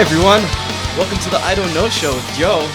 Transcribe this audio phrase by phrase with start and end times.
[0.00, 0.40] Hi everyone,
[0.96, 2.66] welcome to the I Don't Know Show with Joe.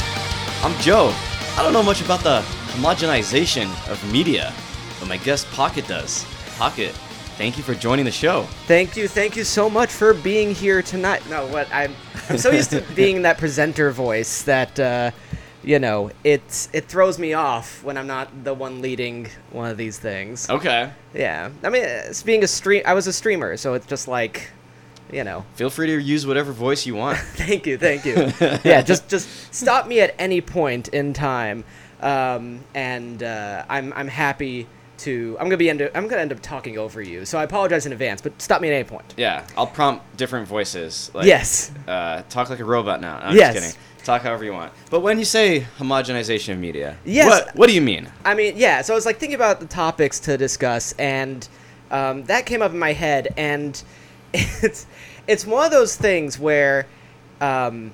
[0.61, 1.11] I'm Joe.
[1.57, 2.41] I don't know much about the
[2.73, 4.53] homogenization of media,
[4.99, 6.23] but my guest Pocket does.
[6.59, 6.91] Pocket,
[7.35, 8.43] thank you for joining the show.
[8.67, 11.27] Thank you, thank you so much for being here tonight.
[11.27, 11.95] No, what I'm
[12.29, 15.09] I'm so used to being that presenter voice that uh,
[15.63, 19.77] you know it's it throws me off when I'm not the one leading one of
[19.77, 20.47] these things.
[20.47, 20.91] Okay.
[21.15, 24.51] Yeah, I mean, it's being a stream, I was a streamer, so it's just like,
[25.11, 25.45] you know.
[25.55, 27.17] Feel free to use whatever voice you want.
[27.35, 28.31] thank you, thank you.
[28.63, 31.63] yeah, just just stop me at any point in time,
[32.01, 34.67] um, and uh, I'm I'm happy
[34.99, 35.35] to.
[35.39, 37.85] I'm gonna be end up, I'm gonna end up talking over you, so I apologize
[37.85, 38.21] in advance.
[38.21, 39.13] But stop me at any point.
[39.17, 41.11] Yeah, I'll prompt different voices.
[41.13, 41.71] Like, yes.
[41.87, 43.19] Uh, talk like a robot now.
[43.21, 43.53] I'm Yes.
[43.53, 43.81] just kidding.
[44.05, 44.71] Talk however you want.
[44.91, 47.27] But when you say homogenization of media, Yes.
[47.27, 48.07] what, what do you mean?
[48.23, 48.83] I mean, yeah.
[48.83, 51.47] So I was like thinking about the topics to discuss, and
[51.91, 53.81] um, that came up in my head, and
[54.33, 54.85] it's
[55.27, 56.87] it's one of those things where
[57.41, 57.91] um,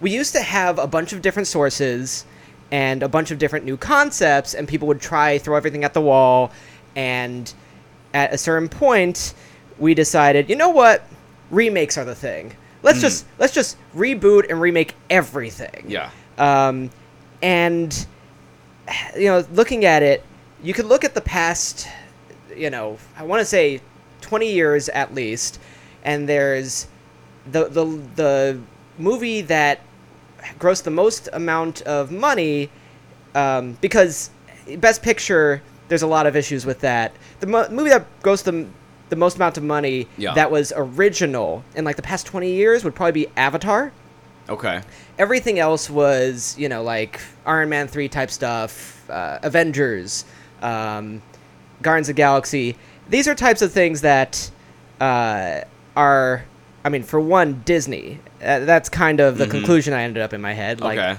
[0.00, 2.24] we used to have a bunch of different sources
[2.70, 6.00] and a bunch of different new concepts, and people would try throw everything at the
[6.00, 6.52] wall,
[6.94, 7.52] and
[8.12, 9.34] at a certain point,
[9.78, 11.04] we decided, you know what,
[11.50, 12.54] remakes are the thing.
[12.82, 15.84] Let's just let's just reboot and remake everything.
[15.88, 16.10] Yeah.
[16.36, 16.90] Um,
[17.42, 18.06] and
[19.16, 20.24] you know, looking at it,
[20.62, 21.88] you could look at the past,
[22.54, 23.80] you know, I want to say
[24.20, 25.60] 20 years at least,
[26.04, 26.86] and there's
[27.50, 27.84] the the
[28.16, 28.60] the
[28.98, 29.80] movie that
[30.58, 32.70] grossed the most amount of money
[33.34, 34.30] um, because
[34.78, 37.12] Best Picture, there's a lot of issues with that.
[37.40, 38.66] The mo- movie that grossed the
[39.08, 40.34] the most amount of money Yeah.
[40.34, 43.90] that was original in like the past 20 years would probably be Avatar
[44.50, 44.82] Okay.
[45.18, 50.26] everything else was you know like iron man 3 type stuff uh, avengers
[50.60, 51.22] um,
[51.80, 52.76] guardians of the galaxy
[53.08, 54.50] these are types of things that
[55.00, 55.60] uh,
[55.98, 56.44] are
[56.84, 59.50] i mean for one disney uh, that's kind of the Mhm.
[59.50, 61.18] conclusion i ended up in my head like okay.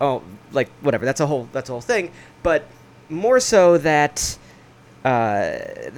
[0.00, 0.22] oh
[0.52, 2.10] like whatever that's a whole that's a whole thing
[2.42, 2.60] but
[3.08, 4.36] more so that
[5.04, 5.52] uh,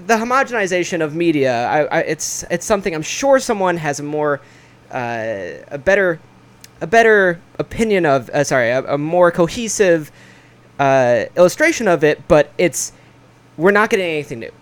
[0.06, 4.40] the homogenization of media I, I, it's it's something i'm sure someone has a more
[4.92, 6.20] uh, a better
[6.80, 10.12] a better opinion of uh, sorry a, a more cohesive
[10.78, 12.92] uh, illustration of it but it's
[13.56, 14.52] we're not getting anything new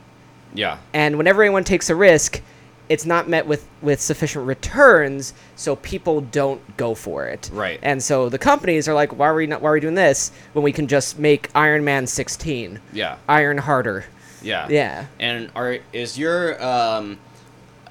[0.55, 0.79] Yeah.
[0.95, 2.41] and whenever anyone takes a risk
[2.88, 7.78] it's not met with with sufficient returns so people don't go for it Right.
[7.82, 10.32] and so the companies are like why are we not why are we doing this
[10.53, 13.16] when we can just make iron man 16 Yeah.
[13.28, 14.04] iron harder
[14.43, 14.66] Yeah.
[14.71, 17.19] yeah And are is your um,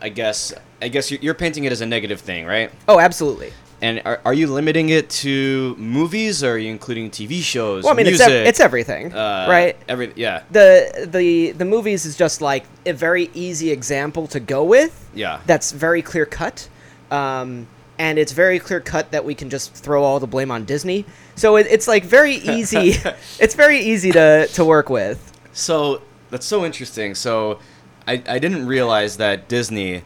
[0.02, 2.72] I guess I guess you're, you're painting it as a negative thing, right?
[2.88, 3.52] oh absolutely
[3.82, 7.84] And are, are you limiting it to movies, or are you including TV shows?
[7.84, 9.78] well i mean music, it's, ev- it's everything uh, right?
[9.88, 14.64] Every yeah, the the the movies is just like a very easy example to go
[14.64, 15.10] with.
[15.14, 16.70] Yeah, that's very clear cut.
[17.12, 17.68] Um,
[18.00, 21.06] and it's very clear cut that we can just throw all the blame on disney.
[21.36, 22.96] So it, it's like very easy
[23.40, 25.34] it's very easy to to work with.
[25.54, 27.16] So that's so interesting.
[27.16, 27.60] So
[28.08, 30.04] I, I didn't realize that Disney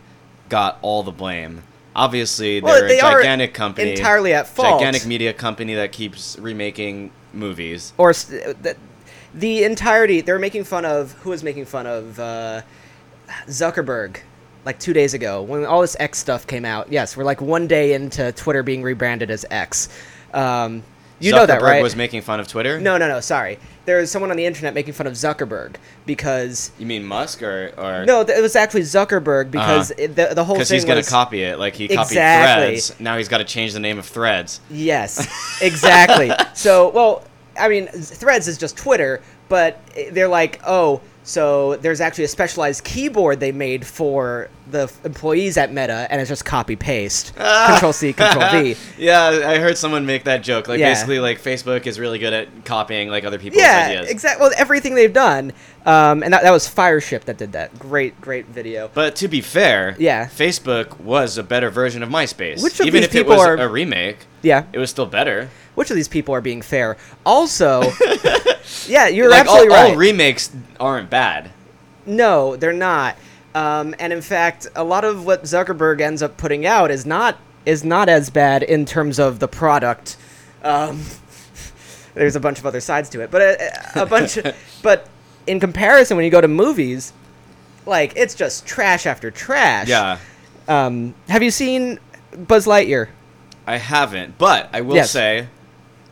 [0.50, 1.64] got all the blame.
[1.96, 4.80] Obviously, they're they a gigantic company, entirely at fault.
[4.80, 7.94] gigantic media company that keeps remaking movies.
[7.98, 8.76] or the,
[9.34, 12.62] the entirety they're making fun of who was making fun of uh,
[13.48, 14.18] zuckerberg
[14.66, 17.68] like two days ago when all this x stuff came out yes we're like one
[17.68, 19.88] day into twitter being rebranded as x
[20.34, 20.84] um,
[21.22, 22.80] you know that right Was making fun of Twitter.
[22.80, 25.76] no no no sorry there was someone on the internet making fun of zuckerberg
[26.06, 30.44] because you mean Musk or or no it was actually zuckerberg because it, the, the
[30.44, 30.76] whole thing because Uh-huh.
[30.76, 32.66] he's gonna was, copy it like he copied Exactly.
[32.80, 33.00] Threads.
[33.00, 34.60] Now he's got to change the name of Threads.
[34.70, 35.28] Yes,
[35.62, 36.32] exactly.
[36.54, 37.24] so, well,
[37.60, 39.80] I mean, Threads is just Twitter, but
[40.12, 45.74] they're like, oh, so there's actually a specialized keyboard they made for the employees at
[45.74, 47.36] Meta, and it's just copy paste,
[47.68, 48.76] Control C, Control V.
[48.98, 50.68] yeah, I heard someone make that joke.
[50.68, 50.90] Like Yeah.
[50.92, 54.10] basically, like Facebook is really good at copying like other people's Yeah, ideas.
[54.10, 54.42] exactly.
[54.44, 55.52] Well, everything they've done,
[55.86, 57.78] um, and that, that was Fireship that did that.
[57.80, 58.90] Great, great video.
[58.94, 60.28] But to be fair, Yeah.
[60.28, 62.64] Facebook was a better version of MySpace.
[62.64, 65.06] Which of Even these if it people was are- a remake, Yeah, it was still
[65.08, 65.50] better.
[65.76, 66.96] which of these people are being fair?
[67.26, 67.82] Also,
[68.88, 69.92] yeah, you're like absolutely all, right.
[69.92, 71.50] all remakes aren't bad.
[72.06, 73.16] No, they're not.
[73.54, 77.38] Um, and in fact, a lot of what Zuckerberg ends up putting out is not
[77.66, 80.18] is not as bad in terms of the product.
[80.64, 81.02] Um,
[82.16, 84.38] there's a bunch of other sides to it, but a, a bunch.
[84.82, 85.08] but
[85.48, 87.14] in comparison, when you go to movies,
[87.86, 89.88] like it's just trash after trash.
[89.90, 90.18] Yeah,
[90.68, 92.00] Um, have you seen
[92.48, 93.10] Buzz Lightyear?
[93.68, 95.12] I haven't, but I will Yes.
[95.12, 95.48] say,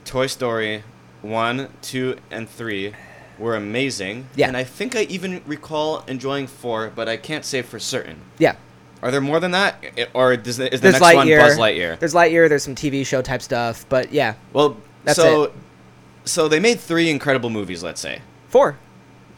[0.04, 0.84] Toy Story
[1.22, 2.94] one, two, and three
[3.40, 4.28] were amazing.
[4.36, 4.46] Yeah.
[4.48, 8.20] and I think I even recall enjoying four, but I can't say for certain.
[8.38, 8.54] Yeah.
[9.02, 9.82] Are there more than that,
[10.12, 11.98] or does the, is the There's next one Buzz Lightyear?
[11.98, 12.48] There's Lightyear.
[12.50, 15.52] There's some TV show type stuff, but yeah, Well, That's so it.
[16.26, 17.82] so they made three incredible movies.
[17.82, 18.20] Let's say.
[18.48, 18.76] four.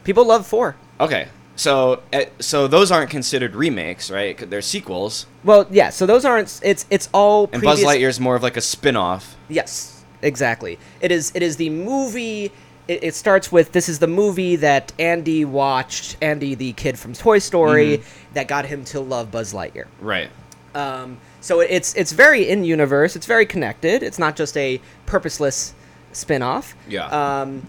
[0.03, 0.75] People love four.
[0.99, 4.37] Okay, so uh, so those aren't considered remakes, right?
[4.49, 5.91] They're sequels, Well, yeah.
[5.91, 6.59] So those aren't.
[6.61, 7.83] It's it's all and previous.
[7.85, 9.37] Buzz Lightyear is more of like a spin-off.
[9.47, 10.77] Yes, exactly.
[10.99, 11.31] It is.
[11.33, 12.51] It is the movie.
[12.87, 16.17] It, it starts with this is the movie that Andy watched.
[16.21, 18.33] Andy, the kid from Toy Story, Mm-hmm.
[18.33, 19.85] that got him to love Buzz Lightyear.
[20.01, 20.29] Right.
[20.75, 23.15] Um, so it's it's very in universe.
[23.15, 24.01] It's very connected.
[24.03, 25.73] It's not just a purposeless
[26.13, 26.75] spin-off.
[26.87, 27.07] Yeah.
[27.41, 27.67] Um,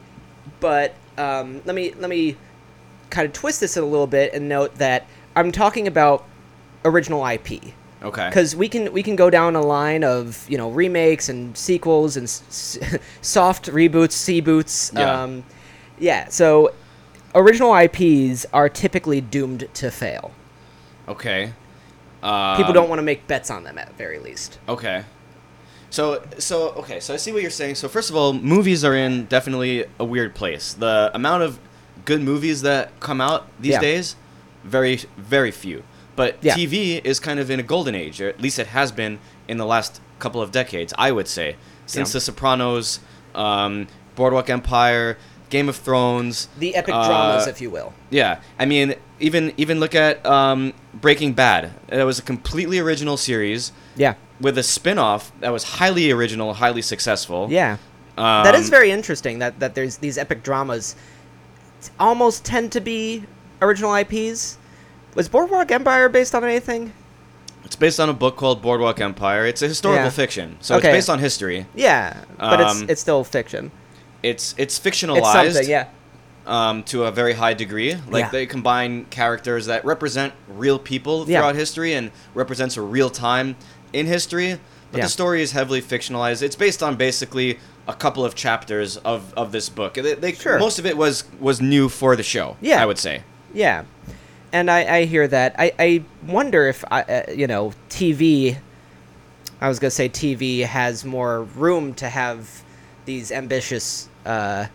[0.61, 2.37] but um, let me let me
[3.11, 5.07] kind of twist this a little bit and note that
[5.37, 6.25] I'm talking about
[6.85, 7.73] original IP
[8.05, 8.29] Okay.
[8.29, 12.17] because we can we can go down a line of you know remakes and sequels
[12.17, 12.79] and s-
[13.23, 14.93] soft reboots, seboots.
[14.93, 15.23] Yeah.
[15.23, 15.45] Um,
[15.99, 16.29] yeah.
[16.29, 16.73] So
[17.35, 20.33] original IPs are typically doomed to fail.
[21.09, 21.53] okay.
[22.23, 24.59] Um, People don't want to make bets on them at very least.
[24.69, 25.05] Okay.
[25.91, 27.75] So so okay, so I see what you're saying.
[27.77, 30.73] So first of all, movies are in definitely a weird place.
[30.75, 31.59] The amount of
[32.05, 33.81] good movies that come out these Yeah.
[33.81, 34.17] days,
[34.65, 35.83] very very few.
[36.17, 36.55] But Yeah.
[36.55, 39.19] TV is kind of in a golden age, or at least it has been
[39.49, 41.57] in the last couple of decades, I would say.
[41.87, 42.13] Since Yeah.
[42.15, 43.01] The Sopranos,
[43.35, 45.19] um, Boardwalk Empire,
[45.51, 47.93] Game of Thrones, The epic uh, dramas, if you will.
[48.11, 51.73] yeah, I mean, even even look at um, Breaking Bad.
[51.89, 54.15] It was a completely original series Yeah.
[54.41, 57.49] with a spin-off that was highly original, highly successful.
[57.51, 57.77] Yeah.
[58.17, 60.95] Um, that is very interesting that, that there's these epic dramas
[62.01, 63.25] almost tend to be
[63.61, 64.57] original IPs.
[65.15, 66.93] Was Boardwalk Empire based on anything?
[67.65, 69.47] It's based on a book called Boardwalk Empire.
[69.47, 70.11] It's a historical Yeah.
[70.11, 70.89] fiction, so Okay.
[70.89, 71.67] it's based on history.
[71.75, 73.71] Yeah, but Um, it's it's still fiction.
[74.23, 75.87] It's it's It's fictionalized something, yeah.
[76.47, 77.97] um, to a very high degree.
[78.09, 78.31] Like Yeah.
[78.31, 81.39] they combine characters that represent real people Yeah.
[81.41, 83.57] throughout history and represents a real time
[83.93, 84.59] in history.
[84.91, 85.05] But Yeah.
[85.05, 86.43] the story is heavily fictionalized.
[86.43, 87.59] It's based on basically
[87.89, 89.95] a couple of chapters of, of this book.
[89.95, 90.59] They, they, Sure.
[90.59, 92.57] Most of it was was new for the show.
[92.61, 92.83] Yeah.
[92.83, 93.23] I would say.
[93.53, 93.83] Yeah,
[94.55, 95.57] and I, I hear that.
[95.59, 98.57] I, I wonder if I, uh, you know TV.
[99.61, 102.63] I was gonna say TV has more room to have
[103.05, 104.67] these ambitious, uh,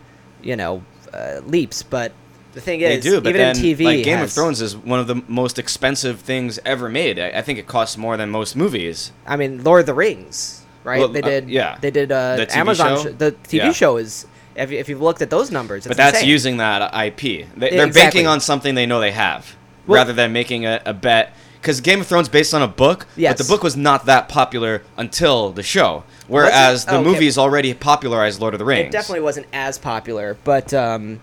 [0.42, 0.82] you know,
[1.12, 1.82] uh, leaps.
[1.82, 2.12] But
[2.52, 5.00] the thing is, They do, but even then TV, like Game of Thrones is one
[5.00, 7.18] of the most expensive things ever made.
[7.18, 9.12] I, I think it costs more than most movies.
[9.26, 10.98] I mean, Lord of the Rings, right?
[10.98, 11.48] Well, they uh, did.
[11.50, 11.78] yeah.
[11.80, 12.12] They did.
[12.12, 12.96] Uh, The TV Amazon.
[13.02, 13.10] show?
[13.10, 13.72] sh- the TV Yeah.
[13.72, 14.26] show is.
[14.56, 16.28] If, you- if you've looked at those numbers, it's But that's insane.
[16.28, 17.20] using that IP.
[17.20, 17.92] They, they're exactly.
[17.92, 19.56] banking on something they know they have,
[19.90, 21.34] Well- rather than making a, a bet.
[21.60, 23.32] Because Game of Thrones based on a book, Yes.
[23.36, 26.04] but the book was not that popular until the show.
[26.26, 27.10] Whereas the Oh, okay.
[27.10, 28.86] movies already popularized Lord of the Rings.
[28.86, 31.20] It definitely wasn't as popular, but um,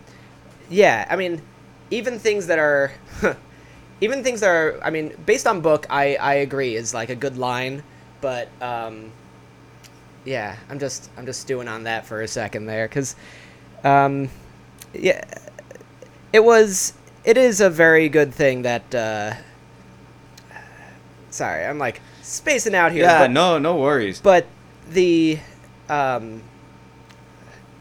[0.69, 1.41] yeah, I mean,
[1.89, 2.91] even things that are,
[4.01, 7.15] even things that are, I mean, based on book, I I agree is like a
[7.15, 7.81] good line,
[8.21, 9.11] but um,
[10.23, 13.15] yeah, I'm just I'm just stewing on that for a second there, because
[13.83, 14.29] um,
[14.93, 15.23] yeah,
[16.31, 16.93] it was
[17.27, 18.95] it is a very good thing that.
[18.95, 19.33] Uh,
[21.29, 23.03] sorry, I'm like spacing out here.
[23.03, 24.21] yeah, but, no, no worries.
[24.21, 24.47] but
[24.89, 25.37] the
[25.89, 26.41] um,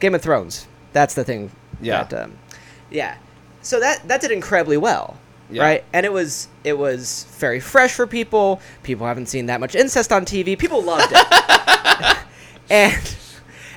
[0.01, 0.67] Game of Thrones.
[0.93, 1.51] That's the thing.
[1.81, 2.05] Yeah.
[2.05, 2.39] That, um,
[2.91, 3.17] yeah.
[3.63, 5.17] So that that did incredibly well,
[5.51, 5.63] Yeah.
[5.63, 5.85] right?
[5.93, 8.61] And it was it was very fresh for people.
[8.83, 10.59] People haven't seen that much incest on TV.
[10.59, 12.17] People loved it,
[12.71, 13.17] and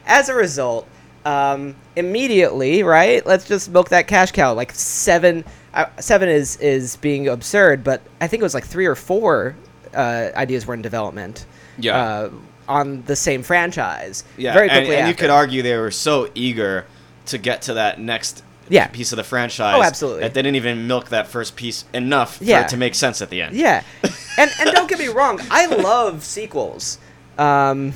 [0.08, 0.88] as a result,
[1.26, 3.24] um, immediately, right?
[3.26, 4.54] Let's just milk that cash cow.
[4.54, 8.86] Like seven, uh, seven is is being absurd, but I think it was like three
[8.86, 9.56] or four
[9.94, 11.46] uh, ideas were in development.
[11.78, 11.98] Yeah.
[11.98, 12.30] Uh,
[12.68, 14.24] on the same franchise.
[14.38, 15.22] Yeah, Very and, quickly and you after.
[15.22, 16.86] could argue they were so eager
[17.26, 18.86] to get to that next Yeah.
[18.88, 19.74] piece of the franchise.
[19.76, 20.22] Oh, absolutely.
[20.22, 22.62] That they didn't even milk that first piece enough for Yeah.
[22.62, 23.56] it to make sense at the end.
[23.56, 23.82] Yeah,
[24.38, 27.00] and and don't get me wrong, I love sequels.
[27.40, 27.94] Um,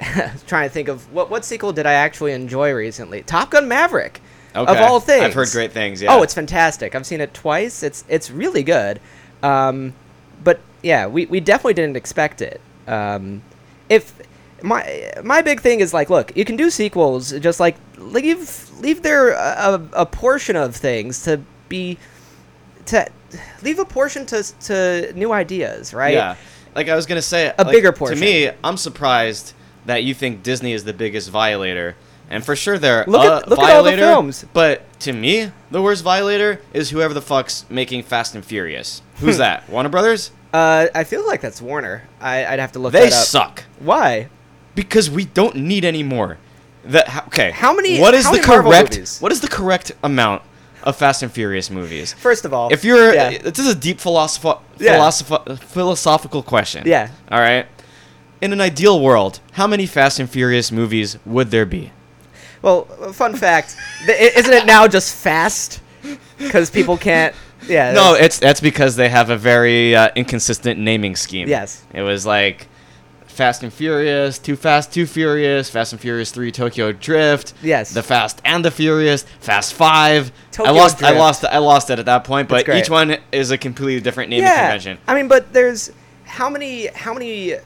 [0.46, 3.22] trying to think of what what sequel did I actually enjoy recently?
[3.22, 4.20] Top Gun Maverick.
[4.54, 6.14] Of all things, I've heard great things, yeah.
[6.14, 6.94] Oh, it's fantastic.
[6.94, 7.82] I've seen it twice.
[7.82, 9.00] It's it's really good.
[9.42, 9.94] Um,
[10.42, 12.60] but yeah, we, we definitely didn't expect it.
[12.86, 13.42] Um,
[13.88, 14.14] if
[14.62, 19.02] my my big thing is like, look, you can do sequels, just like leave leave
[19.02, 21.98] there a, a, a portion of things to be
[22.86, 23.06] to
[23.62, 26.14] leave a portion to to new ideas, right?
[26.14, 26.36] Yeah.
[26.74, 28.18] Like I was gonna say, A like, bigger portion.
[28.18, 29.52] To me, I'm surprised
[29.86, 31.96] that you think Disney is the biggest violator,
[32.30, 34.02] and for sure they're Look a at- look at all the violator.
[34.02, 34.44] films.
[34.52, 39.02] But to me, the worst violator is whoever the fuck's making Fast and Furious.
[39.20, 39.68] Who's that?
[39.68, 40.30] Warner Brothers?
[40.52, 42.02] Uh, I feel like that's Warner.
[42.20, 43.26] I, I'd have to look They that up.
[43.26, 44.28] suck Why?
[44.74, 46.38] because we don't need any more.
[46.84, 47.50] That okay?
[47.50, 49.18] How many- What is the correct?
[49.20, 50.42] What is the correct amount
[50.82, 52.12] of Fast and Furious movies.
[52.12, 53.38] First of all, If you're, yeah.
[53.38, 54.96] this is a deep philosoph- Yeah.
[54.98, 56.82] philosoph- philosophical question.
[56.86, 57.08] Yeah.
[57.30, 57.66] All right.
[58.42, 61.90] In an ideal world, how many Fast and Furious movies would there be?
[62.64, 65.82] Well, fun fact, th- isn't it now just fast?
[66.38, 67.34] Because people can't.
[67.68, 67.92] Yeah.
[67.92, 71.46] No, it's that's because they have a very uh, inconsistent naming scheme.
[71.46, 71.84] Yes.
[71.92, 72.66] It was like
[73.26, 77.52] Fast and Furious, Too Fast, Too Furious, Fast and Furious 3 Tokyo Drift.
[77.62, 77.92] Yes.
[77.92, 80.32] The Fast and the Furious, Fast 5.
[80.50, 83.50] Tokyo I lost I lost I lost it at that point, but each one is
[83.50, 84.62] a completely different naming yeah.
[84.62, 84.98] convention.
[85.06, 85.90] I mean, but there's
[86.24, 87.56] how many how many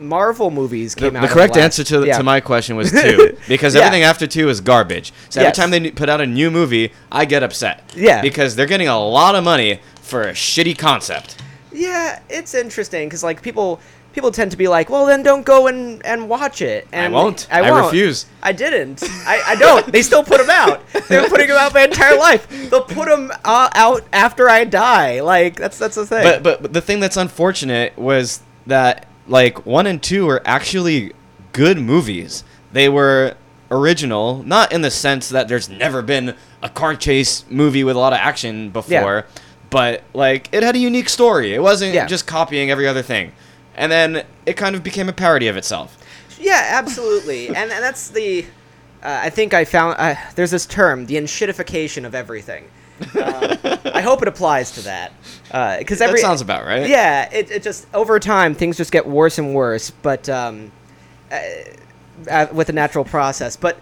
[0.00, 1.22] Marvel movies The, came out?
[1.22, 2.16] the correct last- answer to, yeah.
[2.18, 3.82] to my question was two because Yeah.
[3.82, 5.12] everything after two is garbage.
[5.28, 5.56] So every Yes.
[5.56, 7.82] time they put out a new movie, I get upset.
[7.94, 8.22] Yeah.
[8.22, 11.36] Because they're getting a lot of money for a shitty concept.
[11.72, 13.80] Yeah, it's interesting because like people
[14.12, 16.88] people tend to be like, well, then don't go and and watch it.
[16.92, 17.46] And won't.
[17.48, 17.82] I, I won't.
[17.82, 18.26] I refuse.
[18.42, 19.04] I didn't.
[19.24, 19.86] I, I don't.
[19.92, 20.80] They still put them out.
[21.08, 22.48] They're putting them out my entire life.
[22.70, 25.20] They'll put them uh, out after I die.
[25.20, 26.24] Like that's that's the thing.
[26.24, 31.12] But, but but the thing that's unfortunate was that like one and two were actually
[31.52, 32.44] good movies.
[32.72, 33.34] They were
[33.70, 37.98] original, not in the sense that there's never been a car chase movie with a
[37.98, 39.26] lot of action before,
[39.70, 41.54] but like it had a unique story.
[41.54, 42.06] It wasn't Yeah.
[42.06, 43.32] just copying every other thing.
[43.76, 45.96] And then it kind of became a parody of itself.
[46.38, 48.44] Yeah, absolutely, and and that's the.
[49.02, 52.64] Uh, I think I found uh, there's this term, the enshittification of everything.
[53.16, 53.56] Uh,
[53.94, 55.12] I hope it applies to that,
[55.78, 56.88] because every that sounds about right.
[56.88, 60.70] yeah, it, it just over time things just get worse and worse, but um,
[61.32, 61.38] uh,
[62.30, 63.56] uh, with a natural process.
[63.56, 63.78] But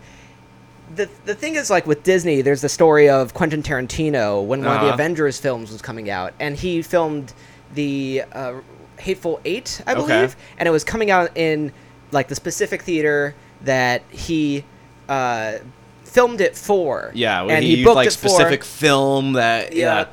[0.95, 4.75] the the thing is, like with Disney, there's the story of Quentin Tarantino when one
[4.77, 4.95] of the Uh-huh.
[4.95, 7.33] Avengers films was coming out, and he filmed
[7.75, 8.55] the uh,
[8.99, 10.07] Hateful Eight, I Okay.
[10.07, 11.73] believe, and it was coming out in
[12.13, 13.35] like the specific theater
[13.65, 14.65] that he
[15.09, 15.59] uh,
[16.05, 17.11] filmed it for.
[17.15, 19.99] Yeah, and he, used booked like it for- specific film that yeah.
[20.01, 20.07] Yeah.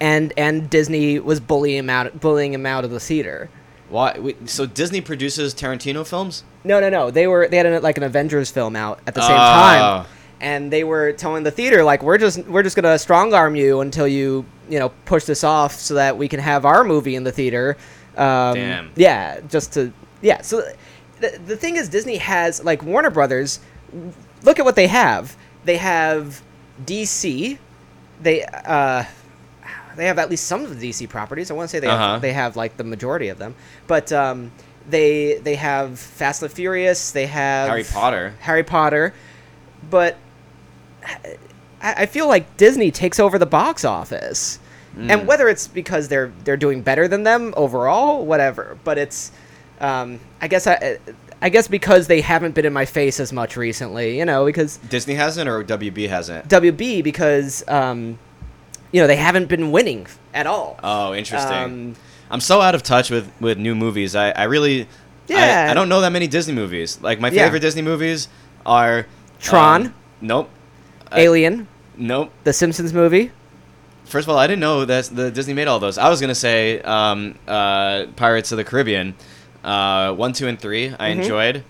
[0.00, 3.50] And and Disney was bullying him out, bullying him out of the theater.
[3.88, 4.18] Why?
[4.18, 6.44] Wait, so Disney produces Tarantino films?
[6.62, 7.10] No, no, no.
[7.10, 9.36] They were they had an, like an Avengers film out at the same Oh.
[9.36, 10.06] time,
[10.40, 13.80] and they were telling the theater like we're just we're just gonna strong arm you
[13.80, 17.24] until you you know push this off so that we can have our movie in
[17.24, 17.76] the theater.
[18.16, 18.90] Um, Damn.
[18.96, 19.90] Yeah, just to
[20.20, 20.42] yeah.
[20.42, 20.62] So
[21.20, 23.60] the the thing is, Disney has like Warner Brothers.
[24.42, 25.34] Look at what they have.
[25.64, 26.42] They have
[26.84, 27.56] DC.
[28.20, 29.04] They uh.
[29.98, 31.50] They have at least some of the DC properties.
[31.50, 32.12] I want to say they Uh-huh.
[32.14, 33.54] have, they have like the majority of them,
[33.86, 34.50] but um,
[34.88, 37.10] they they have Fast and Furious.
[37.10, 38.34] They have Harry Potter.
[38.40, 39.12] Harry Potter,
[39.90, 40.16] but
[41.04, 41.36] I,
[42.02, 44.58] I feel like Disney takes over the box office,
[44.96, 45.10] Mm.
[45.10, 48.78] and whether it's because they're they're doing better than them overall, whatever.
[48.84, 49.30] But it's,
[49.80, 50.98] um, I guess I.
[51.40, 54.78] I guess because they haven't been in my face as much recently, you know, because
[54.78, 56.48] Disney hasn't or WB hasn't?
[56.48, 58.18] WB because um,
[58.92, 60.78] you know they haven't been winning at all.
[60.82, 61.52] Oh, interesting.
[61.52, 61.96] Um,
[62.30, 64.14] I'm so out of touch with, with new movies.
[64.14, 64.86] I, I really
[65.28, 65.66] Yeah.
[65.68, 66.98] I, I don't know that many Disney movies.
[67.00, 67.44] Like my Yeah.
[67.44, 68.28] favorite Disney movies
[68.66, 69.06] are
[69.40, 69.86] Tron.
[69.86, 70.50] um, nope.
[71.12, 71.66] Alien,
[71.96, 72.30] Nope.
[72.44, 73.30] the Simpsons movie.
[74.04, 75.96] First of all, I didn't know that the Disney made all those.
[75.98, 79.14] I was gonna say um, uh, Pirates of the Caribbean,
[79.64, 80.94] uh, one, two, and three.
[80.98, 81.16] I Mhm.
[81.22, 81.64] enjoyed.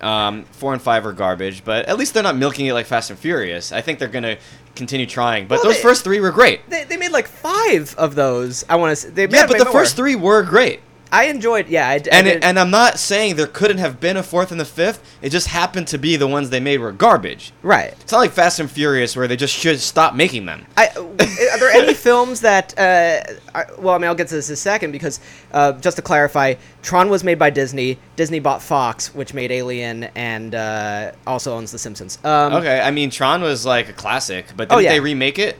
[0.00, 3.10] Um, four and five are garbage, but at least they're not milking it like Fast
[3.10, 3.72] and Furious.
[3.72, 4.36] I think they're gonna
[4.76, 5.46] continue trying.
[5.48, 6.68] But Well, those they- first three were great.
[6.70, 8.64] They, they made like five of those.
[8.68, 9.10] I want to.
[9.10, 9.72] They Yeah, but the more.
[9.72, 10.80] first three were great.
[11.10, 11.68] I enjoyed.
[11.68, 14.50] Yeah, I, I And it, and I'm not saying there couldn't have been a fourth
[14.50, 15.02] and the fifth.
[15.22, 17.52] It just happened to be the ones they made were garbage.
[17.62, 17.92] right.
[18.00, 20.66] It's not like Fast and Furious where they just should stop making them.
[20.76, 22.78] I, are there any films that?
[22.78, 23.22] Uh,
[23.54, 25.20] are, well, I mean, I'll get to this in a second because
[25.52, 27.98] uh, just to clarify, Tron was made by Disney.
[28.16, 32.18] Disney bought Fox, which made Alien and uh, also owns The Simpsons.
[32.24, 34.90] Um, Okay, I mean Tron was like a classic, but Oh, didn't yeah.
[34.92, 35.58] they remake it?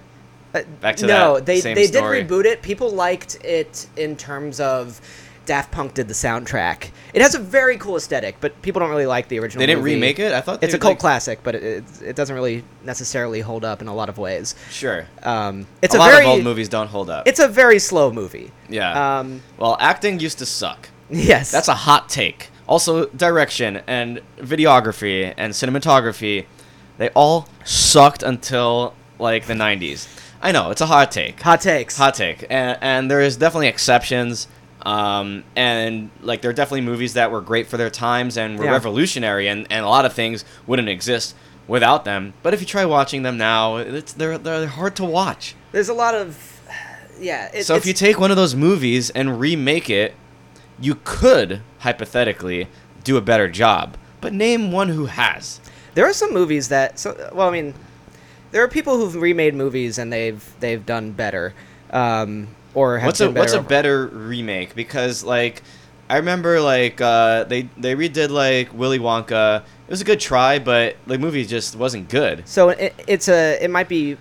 [0.54, 2.22] uh, Back to no, that they they story.
[2.22, 2.62] did reboot it.
[2.62, 5.00] People liked it in terms of.
[5.48, 6.90] Daft Punk did the soundtrack.
[7.14, 9.60] It has a very cool aesthetic, but people don't really like the original.
[9.60, 9.94] They didn't movie.
[9.94, 10.32] remake it.
[10.32, 13.64] I thought It's a cult like- classic, but it, it, it doesn't really necessarily hold
[13.64, 14.54] up in a lot of ways.
[14.70, 15.06] Sure.
[15.22, 17.26] Um, it's a, a, lot very of old movies don't hold up.
[17.26, 18.52] it's a very slow movie.
[18.68, 19.20] yeah.
[19.20, 20.90] Um, well, acting used to suck.
[21.08, 22.50] yes, That's a hot take.
[22.66, 26.44] Also, direction and videography and cinematography,
[26.98, 30.06] they all sucked until like the 90s.
[30.42, 31.40] I know it's a hot take.
[31.40, 31.96] hot takes.
[31.96, 34.46] Hot take, and, and there is definitely exceptions.
[34.82, 38.66] Um, and like there are definitely movies that were great for their times and were
[38.66, 38.72] Yeah.
[38.72, 41.34] revolutionary, and, and a lot of things wouldn't exist
[41.66, 42.32] without them.
[42.42, 45.54] But if you try watching them now, it's they're they're hard to watch.
[45.72, 46.60] There's a lot of
[47.20, 47.50] yeah.
[47.52, 50.14] It, so if you take one of those movies and remake it,
[50.80, 52.68] you could hypothetically
[53.04, 53.96] do a better job.
[54.20, 55.60] But name one who has.
[55.94, 57.74] there are some movies that so well, I mean,
[58.52, 61.52] there are people who've remade movies and they've they've done better,
[61.90, 64.06] um, or what's a what's a better.
[64.06, 64.74] remake?
[64.74, 65.62] Because like,
[66.08, 69.62] I remember like uh, they they redid like Willy Wonka.
[69.62, 72.46] It was a good try, but the movie just wasn't good.
[72.46, 74.16] So it, it's a it might be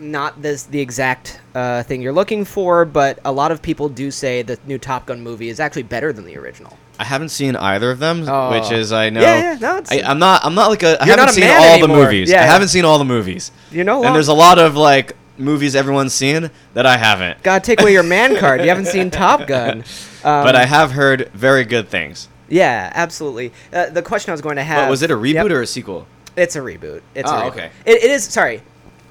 [0.00, 4.10] not this the exact uh, thing you're looking for, but a lot of people do
[4.10, 6.78] say the new Top Gun movie is actually better than the original.
[7.00, 8.50] I haven't seen either of them, Oh.
[8.50, 9.20] which is I know.
[9.20, 10.44] Yeah, yeah, no, it's- I, I'm not.
[10.44, 11.00] I'm not like a.
[11.02, 11.88] I haven't a seen all anymore.
[11.98, 12.30] the movies.
[12.30, 12.52] Yeah, I yeah.
[12.52, 13.52] haven't seen all the movies.
[13.70, 17.42] You know, And there's a lot of like movies everyone's seen that I haven't.
[17.42, 18.60] gotta take away your man card.
[18.60, 19.80] You haven't seen Top Gun,
[20.24, 22.28] um, but I have heard very good things.
[22.48, 23.52] Yeah, absolutely.
[23.72, 24.84] Uh, the question I was going to have.
[24.86, 25.50] But was it a reboot Yep.
[25.50, 26.06] or a sequel?
[26.36, 27.02] It's a reboot.
[27.14, 27.46] It's Oh, a reboot.
[27.50, 27.70] okay.
[27.84, 28.62] It, it is sorry.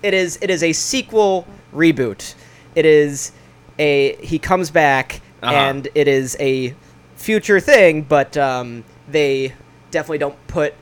[0.04, 2.34] It is it is a sequel reboot.
[2.76, 3.32] It is
[3.80, 5.54] a he comes back Uh-huh.
[5.54, 6.74] and it is a
[7.16, 9.54] future thing, but um, they
[9.92, 10.74] definitely don't put.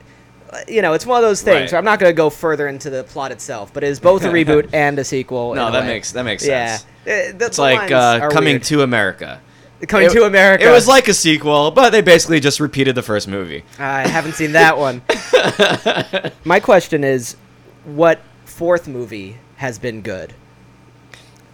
[0.68, 1.72] You know, it's one of those things.
[1.72, 1.78] Right.
[1.78, 4.28] I'm not going to go further into the plot itself, but it is both a
[4.38, 5.54] reboot and a sequel.
[5.56, 5.88] No, a that way.
[5.88, 6.78] makes that makes yeah.
[6.78, 6.86] sense.
[7.34, 8.64] Uh, the- It's like uh, coming weird.
[8.64, 9.42] to America.
[9.88, 10.66] coming It- to America.
[10.68, 13.64] It was like a sequel, but they basically just repeated the first movie.
[13.80, 15.02] I haven't seen that one.
[16.46, 17.36] My question is,
[17.84, 20.34] what fourth movie has been good?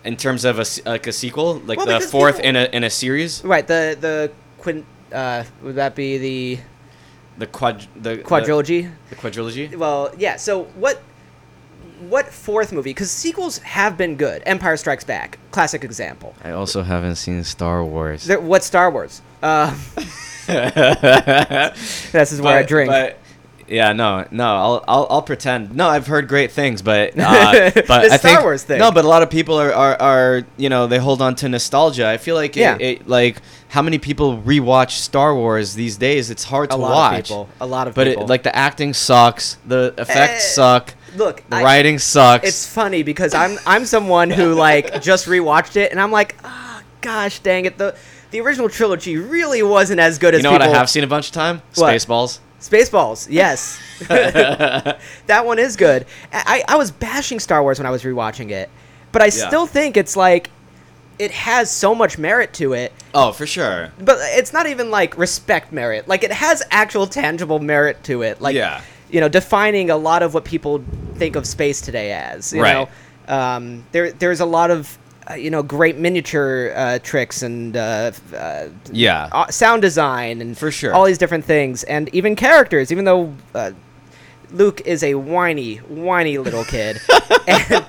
[0.03, 2.83] In terms of a like a sequel, like Well, the fourth people- in a in
[2.83, 6.59] a series, Right, the the quin uh would that be the
[7.41, 8.89] the quad the quadrilogy?
[9.09, 9.75] the, the quadrilogy.
[9.75, 10.37] well, yeah.
[10.37, 11.01] So what
[12.07, 12.91] what fourth movie?
[12.91, 14.43] Because sequels have been good.
[14.45, 16.35] Empire Strikes Back, classic example.
[16.43, 18.25] I also haven't seen Star Wars.
[18.25, 19.21] There, what Star Wars?
[19.41, 19.75] Uh,
[22.11, 22.89] this is where I drink.
[22.89, 23.17] But
[23.71, 25.75] yeah, no, no, I'll, I'll, I'll pretend.
[25.75, 28.79] No, I've heard great things, but uh, but The I Star think Wars thing.
[28.79, 31.49] no, but a lot of people are, are, are you know they hold on to
[31.49, 32.07] nostalgia.
[32.07, 32.77] I feel like Yeah.
[32.79, 33.37] it like
[33.69, 36.29] how many people rewatch Star Wars these days?
[36.29, 37.19] It's hard a to lot watch.
[37.19, 37.49] of people.
[37.61, 38.23] A lot of But people.
[38.23, 42.47] it, like the acting sucks, the effects Eh, suck, look, the I- writing sucks.
[42.47, 46.83] It's funny because I'm I'm someone who like just rewatched it and I'm like, ah,
[46.99, 47.95] gosh, dang it, the
[48.31, 50.39] the original trilogy really wasn't as good as.
[50.39, 51.61] you know what I have seen a bunch of time?
[51.75, 51.93] What?
[51.93, 52.39] Spaceballs.
[52.61, 56.05] Spaceballs, yes, that one is good.
[56.31, 58.69] I I was bashing Star Wars when I was rewatching it,
[59.11, 59.47] but I Yeah.
[59.47, 60.49] still think it's like
[61.19, 62.93] it has so much merit to it.
[63.13, 63.91] Oh, for sure.
[63.99, 66.07] But it's not even like respect merit.
[66.07, 68.41] Like it has actual tangible merit to it.
[68.41, 68.81] Like Yeah.
[69.09, 70.83] you know, defining a lot of what people
[71.15, 72.53] think of space today as.
[72.53, 72.87] You Right.
[73.27, 74.97] know, um, there there's a lot of
[75.37, 79.29] you know great miniature uh, tricks and uh, uh, Yeah.
[79.31, 80.93] uh, sound design and For sure.
[80.93, 82.91] all these different things and even characters.
[82.91, 83.71] Even though uh,
[84.51, 86.99] Luke is a whiny, whiny little kid,
[87.47, 87.85] and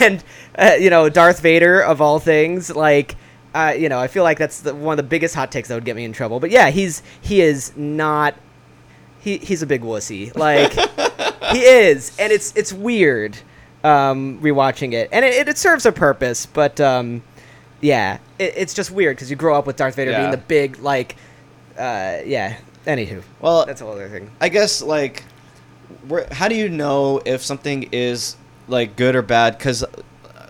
[0.00, 0.24] and
[0.58, 3.16] uh, you know Darth Vader of all things, like
[3.54, 5.74] uh, you know, I feel like that's the, one of the biggest hot takes that
[5.76, 6.40] would get me in trouble.
[6.40, 8.34] But yeah, he's he is not.
[9.20, 10.72] He, he's a big wussy, like
[11.52, 13.38] he is, and it's it's weird
[13.84, 17.22] um, rewatching it, and it, it serves a purpose, but um,
[17.80, 20.20] yeah, it, it's just weird because you grow up with Darth Vader Yeah.
[20.20, 21.14] being the big like,
[21.78, 22.56] uh, yeah.
[22.86, 24.30] Anywho, Well, that's a whole other thing.
[24.40, 25.24] I guess like,
[26.32, 28.36] how do you know if something is
[28.68, 29.56] like good or bad?
[29.56, 29.84] Because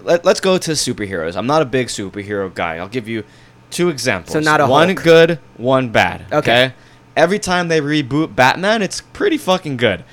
[0.02, 1.36] let, let's go to superheroes.
[1.36, 2.76] I'm not a big superhero guy.
[2.78, 3.22] I'll give you
[3.70, 4.32] two examples.
[4.32, 5.02] So not a one Hulk.
[5.04, 6.22] good, one bad.
[6.32, 6.36] Okay.
[6.66, 6.74] Okay.
[7.16, 10.04] Every time they reboot Batman, it's pretty fucking good.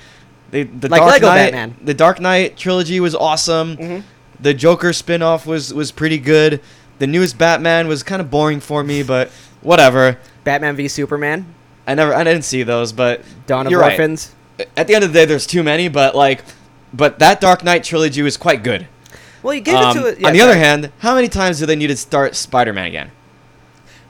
[0.51, 1.75] They, the Like Dark Lego Knight, Batman.
[1.81, 3.77] the Dark Knight trilogy was awesome.
[3.77, 4.03] Mhm.
[4.39, 6.59] The Joker spin-off was was pretty good.
[6.99, 9.29] The newest Batman was kind of boring for me, but
[9.61, 10.17] whatever.
[10.43, 11.45] Batman v Superman,
[11.87, 13.97] I never, I didn't see those, but Dawn of you're right
[14.77, 16.43] at the end of the day, there's too many, but like,
[16.93, 18.87] but that Dark Knight trilogy was quite good.
[19.41, 20.19] Well, you gave Um, it to it.
[20.19, 23.11] yeah, on the other hand, how many times do they need to start Spider-Man again?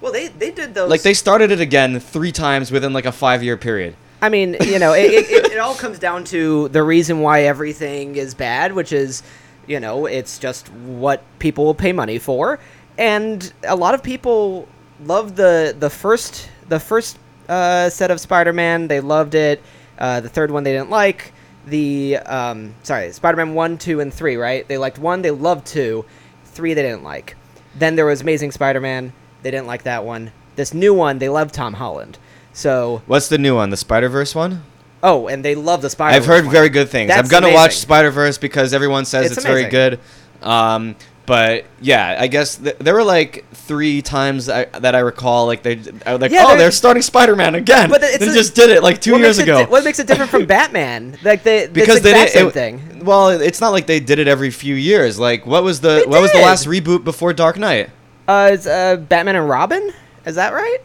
[0.01, 0.89] well, they they did those.
[0.89, 3.95] Like they started it again three times within like a five-year period.
[4.21, 8.15] I mean, you know, it, it, it, all comes down to the reason why everything
[8.15, 9.23] is bad, which is,
[9.65, 12.59] you know, it's just what people will pay money for,
[12.99, 14.67] and a lot of people
[15.03, 17.17] love the the first the first
[17.49, 18.87] uh, set of Spider-Man.
[18.87, 19.61] They loved it.
[19.97, 21.33] Uh, the third one they didn't like.
[21.65, 24.35] The um, sorry, Spider-Man one, two, and three.
[24.35, 24.67] Right?
[24.67, 25.23] They liked one.
[25.23, 26.05] They loved two.
[26.45, 27.35] Three they didn't like.
[27.75, 29.13] Then there was Amazing Spider-Man.
[29.41, 30.31] They didn't like that one.
[30.57, 32.19] This new one they loved Tom Holland.
[32.53, 33.69] So What's the new one?
[33.69, 34.63] The Spider-Verse one?
[35.03, 36.15] Oh, and they love the Spider.
[36.15, 37.07] I've heard very good things.
[37.09, 37.77] That's I'm gonna watch.
[37.77, 39.99] Spider-Verse because everyone says It's it's, very good.
[40.41, 45.45] Um, but yeah, I guess th- there were like three times I, that I recall,
[45.45, 47.89] like they, I was like, Yeah, oh, they're starting Spider-Man again.
[47.89, 49.63] But it's they a- just did it like two years ago.
[49.63, 51.17] Di- what makes it different from Batman?
[51.23, 53.05] Like they because they same it- thing.
[53.05, 55.17] Well, it's not like they did it every few years.
[55.17, 57.89] Like, what was the They what was the last reboot before Dark Knight?
[58.27, 59.91] Uh, it's, uh, Batman and Robin.
[60.25, 60.79] Is that right?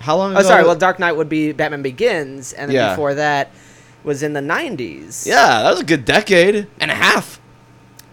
[0.00, 0.34] How long?
[0.36, 0.48] Oh, ago?
[0.48, 0.64] sorry.
[0.64, 2.90] Well, Dark Knight would be Batman Begins, and then Yeah.
[2.90, 3.50] before that
[4.04, 5.26] was in the '90s.
[5.26, 7.40] yeah, that was a good decade and a half.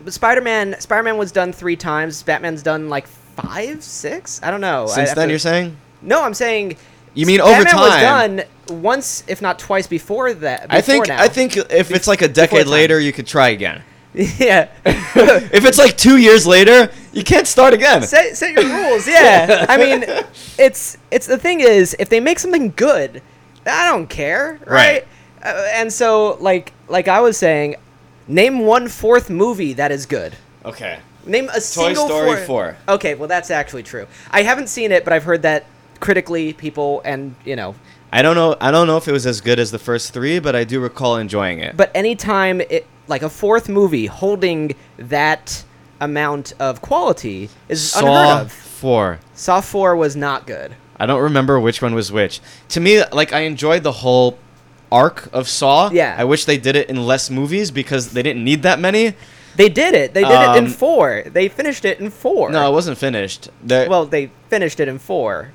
[0.08, 2.22] Spider-Man Spider-Man was done three times.
[2.24, 4.40] Batman's done like five, six.
[4.44, 4.88] I don't know.
[4.88, 5.78] Since have then, to- you're saying?
[6.02, 6.24] no.
[6.24, 6.76] I'm saying
[7.14, 8.36] You mean over Batman time?
[8.36, 10.68] was done once, if not twice, before that.
[10.70, 11.22] I think now.
[11.22, 13.82] I think if it's like a decade later, you could try again.
[14.38, 14.70] yeah.
[14.86, 18.04] if it's like two years later, you can't start again.
[18.04, 19.08] set set your rules.
[19.08, 19.66] Yeah.
[19.70, 20.06] I mean,
[20.60, 23.24] it's it's the thing is, if they make something good,
[23.66, 24.68] I don't care, right?
[24.68, 25.08] Right.
[25.44, 27.76] Uh, and so, like like I was saying,
[28.28, 30.36] name one fourth movie that is good.
[30.64, 31.00] Okay.
[31.26, 32.78] Name a single Story fourth- 4.
[32.90, 34.06] Okay, well that's actually true.
[34.30, 35.66] I haven't seen it, but I've heard that
[36.00, 37.74] critically, people and you know.
[38.12, 38.56] I don't know.
[38.62, 40.80] I don't know if it was as good as the first three, but I do
[40.80, 41.76] recall enjoying it.
[41.76, 45.64] But anytime it like a fourth movie holding that
[46.00, 48.52] amount of quality is unheard Saw of.
[48.52, 49.20] four.
[49.34, 50.76] Saw four was not good.
[50.98, 52.40] I don't remember which one was which.
[52.70, 54.38] To me, like I enjoyed the whole
[54.92, 55.90] arc of Saw.
[55.92, 56.16] Yeah.
[56.18, 59.16] I wish they did it in less movies because they didn't need that many.
[59.56, 60.14] They did it.
[60.14, 61.24] They did it in Um, four.
[61.26, 62.52] They finished it in four.
[62.52, 63.50] No, it wasn't finished.
[63.64, 65.52] There, well, they finished it in four.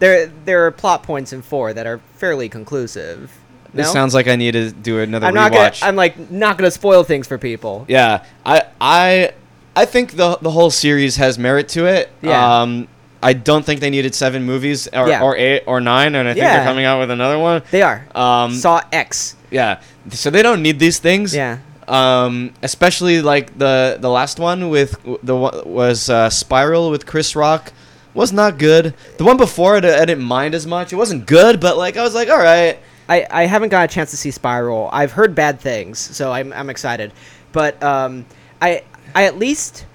[0.00, 3.32] There, there are plot points in four that are fairly conclusive.
[3.74, 5.72] This sounds like I need to do another I'm not gonna.
[5.82, 7.84] I'm like not gonna spoil things for people.
[7.88, 9.32] Yeah, I I
[9.76, 12.10] I think the the whole series has merit to it.
[12.22, 12.60] Yeah.
[12.62, 12.88] Um,
[13.22, 15.22] I don't think they needed seven movies or, Yeah.
[15.22, 16.56] or eight or nine, and I think Yeah.
[16.58, 17.62] they're coming out with another one.
[17.72, 18.06] They are.
[18.14, 19.34] Um, Saw X.
[19.50, 21.34] yeah, so they don't need these things.
[21.34, 21.58] Yeah.
[21.88, 27.72] Um, especially like the the last one with the was uh, Spiral with Chris Rock
[28.14, 28.94] was not good.
[29.16, 30.92] The one before it, I didn't mind as much.
[30.92, 32.78] It wasn't good, but like I was like, all right.
[33.08, 34.90] I, I haven't got a chance to see Spiral.
[34.92, 37.12] I've heard bad things, so I'm, I'm excited.
[37.52, 38.26] But um,
[38.60, 38.82] I
[39.14, 39.86] I at least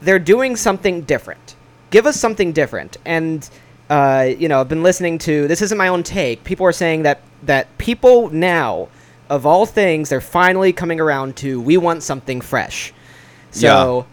[0.00, 1.56] they're doing something different.
[1.90, 2.96] Give us something different.
[3.04, 3.48] And
[3.88, 6.44] uh, you know, I've been listening to this isn't my own take.
[6.44, 8.88] People are saying that that people now,
[9.28, 12.92] of all things, they're finally coming around to we want something fresh.
[13.50, 14.06] So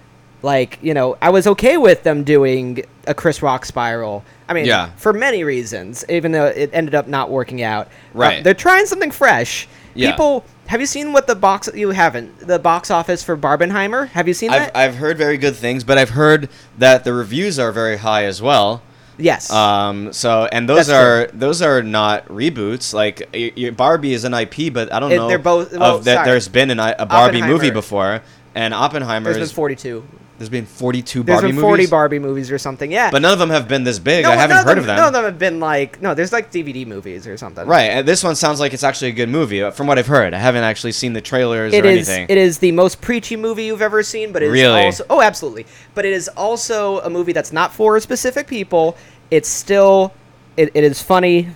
[0.44, 4.24] like, you know, I was okay with them doing a Chris Rock spiral.
[4.50, 4.90] I mean, Yeah.
[4.98, 7.88] for many reasons, even though it ended up not working out.
[7.88, 8.44] Uh, Right.
[8.44, 9.68] they're trying something fresh.
[9.94, 10.12] Yeah.
[10.12, 11.70] People, have you seen what the box?
[11.74, 12.46] You haven't.
[12.48, 14.10] The box office for Barbenheimer.
[14.10, 14.78] Have you seen I've, that?
[14.78, 18.42] I've heard very good things, but I've heard that the reviews are very high as
[18.42, 18.82] well.
[19.18, 19.52] yes.
[19.52, 22.94] Um, so and those That's are those are not reboots.
[22.94, 25.28] Like y- y- Barbie is an IP, but I don't It- know.
[25.28, 26.14] they're both- of well, that.
[26.14, 26.26] sorry.
[26.28, 28.22] There's been an, a Barbie movie before,
[28.54, 29.24] and Oppenheimer.
[29.26, 30.04] There's been is- 42.
[30.38, 32.92] There's been 42 There's Barbie been 40 movies, Barbie movies or something.
[32.92, 33.10] Yeah.
[33.10, 34.24] but none of them have been this big.
[34.24, 34.98] no, I haven't heard of them.
[34.98, 36.14] None of them have been like no.
[36.14, 37.66] There's like DVD movies or something.
[37.68, 40.08] Right, and this one sounds like it's actually a good movie, uh, from what I've
[40.08, 40.34] heard.
[40.34, 42.08] I haven't actually seen the trailers It or is.
[42.08, 42.28] anything.
[42.30, 44.84] It is the most preachy movie you've ever seen, but it is Really?
[44.86, 45.06] also.
[45.10, 45.66] Oh, absolutely.
[45.96, 48.96] But it is also a movie that's not for specific people.
[49.32, 50.14] It's still.
[50.56, 51.50] It, it is funny.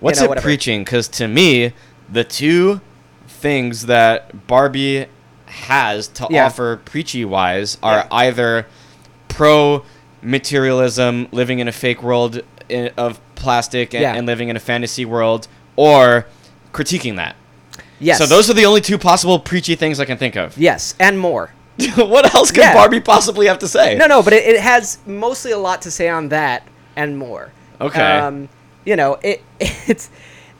[0.00, 0.44] What's know, it whatever.
[0.44, 0.82] preaching?
[0.84, 1.72] Because to me,
[2.10, 2.80] the two
[3.28, 5.06] things that Barbie
[5.64, 6.46] has to Yeah.
[6.46, 8.06] offer preachy wise are Yeah.
[8.10, 8.66] either
[9.28, 9.84] pro
[10.22, 12.40] materialism, living in a fake world
[12.70, 14.14] i- of plastic and, Yeah.
[14.14, 16.26] and living in a fantasy world, or
[16.72, 17.36] critiquing that.
[17.98, 18.18] Yes.
[18.18, 20.56] So those are the only two possible preachy things I can think of.
[20.58, 21.50] Yes, and more.
[21.96, 22.64] what else could.
[22.74, 23.96] Barbie possibly have to say?
[23.96, 26.62] No, no, but it, it has mostly a lot to say on that
[26.96, 27.52] and more.
[27.80, 28.00] Okay.
[28.00, 28.48] Um,
[28.84, 30.10] you know, it it's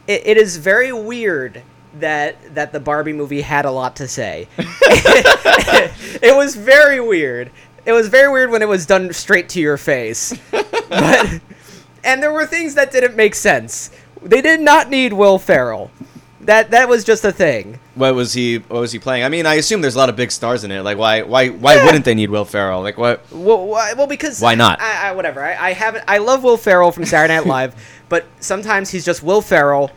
[0.07, 1.63] it, it is very weird
[2.01, 4.49] that that the Barbie movie had a lot to say.
[4.59, 7.51] it was very weird.
[7.85, 10.35] It was very weird when it was done straight to your face.
[10.89, 11.41] But
[12.05, 13.91] and there were things that didn't make sense.
[14.23, 15.91] They did not need Will Ferrell.
[16.43, 17.81] That that was just a thing.
[17.97, 18.59] What was he?
[18.59, 19.25] What was he playing?
[19.25, 20.83] I mean, I assume there's a lot of big stars in it.
[20.83, 21.23] Like, why?
[21.23, 21.49] Why?
[21.49, 21.85] Why Yeah.
[21.87, 22.83] wouldn't they need Will Ferrell?
[22.83, 23.21] Like, what?
[23.33, 24.81] Well, why, well, because Why not?
[24.81, 25.43] I, I whatever.
[25.43, 26.05] I, I haven't.
[26.07, 27.75] I love Will Ferrell from Saturday Night Live,
[28.09, 29.91] but sometimes he's just Will Ferrell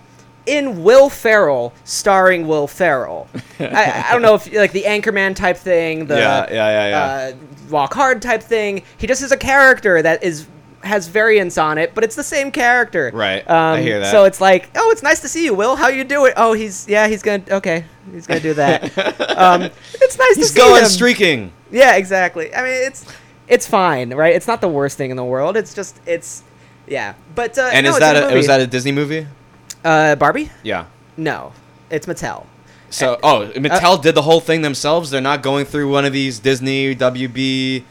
[0.50, 3.28] in Will Ferrell starring Will Ferrell.
[3.60, 7.34] I, I don't know if like the Anchorman type thing, the Yeah, yeah, yeah, yeah.
[7.34, 7.38] Uh,
[7.70, 8.84] Walk Hard type thing.
[8.98, 10.48] He just is a character that is
[10.82, 13.12] has variants on it, but it's the same character.
[13.14, 13.48] Right.
[13.50, 14.12] Um, I hear that.
[14.12, 15.76] So it's like, oh, it's nice to see you, Will.
[15.76, 16.32] How you doing?
[16.38, 18.84] Oh, he's yeah, he's gonna okay, he's gonna do that.
[19.38, 20.90] um, it's nice He's to see going him.
[20.90, 21.52] streaking.
[21.70, 22.56] Yeah, exactly.
[22.56, 23.06] I mean, it's
[23.48, 24.34] it's fine, right?
[24.36, 25.58] It's not the worst thing in the world.
[25.58, 26.44] It's just it's
[26.88, 27.14] yeah.
[27.36, 28.36] But uh, And no, is that a a, movie.
[28.38, 29.28] was that a Disney movie?
[29.84, 30.52] Uh, Barbie?
[30.64, 30.86] Yeah.
[31.18, 31.54] No,
[31.90, 32.46] it's Mattel.
[32.90, 35.12] So, oh, Mattel did the whole thing themselves.
[35.12, 37.84] They're not going through one of these Disney, WB,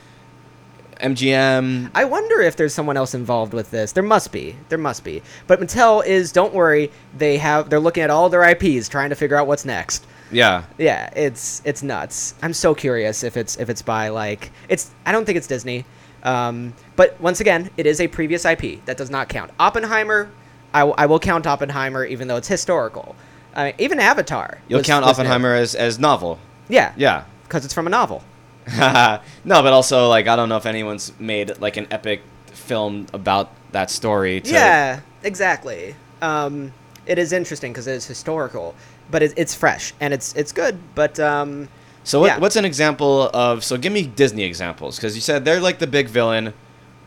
[1.00, 1.90] MGM.
[1.94, 3.92] I wonder if there's someone else involved with this.
[3.92, 4.56] There must be.
[4.68, 5.22] There must be.
[5.46, 6.32] But Mattel is.
[6.32, 6.90] Don't worry.
[7.16, 7.70] They have.
[7.70, 10.06] They're looking at all their IPs, trying to figure out what's next.
[10.30, 10.64] Yeah.
[10.76, 12.34] Yeah, it's it's nuts.
[12.42, 14.90] I'm so curious if it's if it's by like it's.
[15.06, 15.84] I don't think it's Disney.
[16.24, 19.52] Um, but once again, it is a previous IP that does not count.
[19.60, 20.28] Oppenheimer,
[20.74, 23.16] I, I will count Oppenheimer even though it's historical.
[23.54, 24.58] I mean, even Avatar.
[24.68, 25.22] You'll was- count was new.
[25.24, 26.38] Oppenheimer as, as novel.
[26.68, 27.24] Yeah, Yeah.
[27.44, 28.22] because it's from a novel.
[28.76, 33.50] no, but also like I don't know if anyone's made like an epic film about
[33.72, 34.40] that story.
[34.42, 35.94] To, Yeah, exactly.
[36.20, 36.72] Um,
[37.06, 38.74] it is interesting because it is historical,
[39.10, 40.78] but it, it's fresh and it's it's good.
[40.94, 41.68] But um,
[42.04, 42.38] So what, Yeah.
[42.38, 43.64] what's an example of?
[43.64, 46.52] So give me Disney examples because you said they're like the big villain.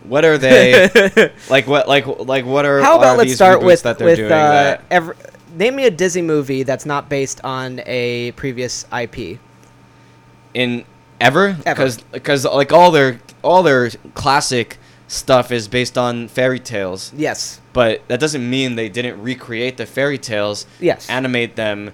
[0.03, 1.67] What are they like?
[1.67, 2.81] What like like what are?
[2.81, 5.15] how about are let's these start with that they're with doing uh, every,
[5.55, 9.39] name me a Disney movie that's not based on a previous IP.
[10.53, 10.85] in
[11.19, 11.87] ever Ever.
[12.11, 17.59] because like all their all their classic stuff is based on fairy tales Yes.
[17.73, 21.07] but that doesn't mean they didn't recreate the fairy tales Yes.
[21.09, 21.85] animate them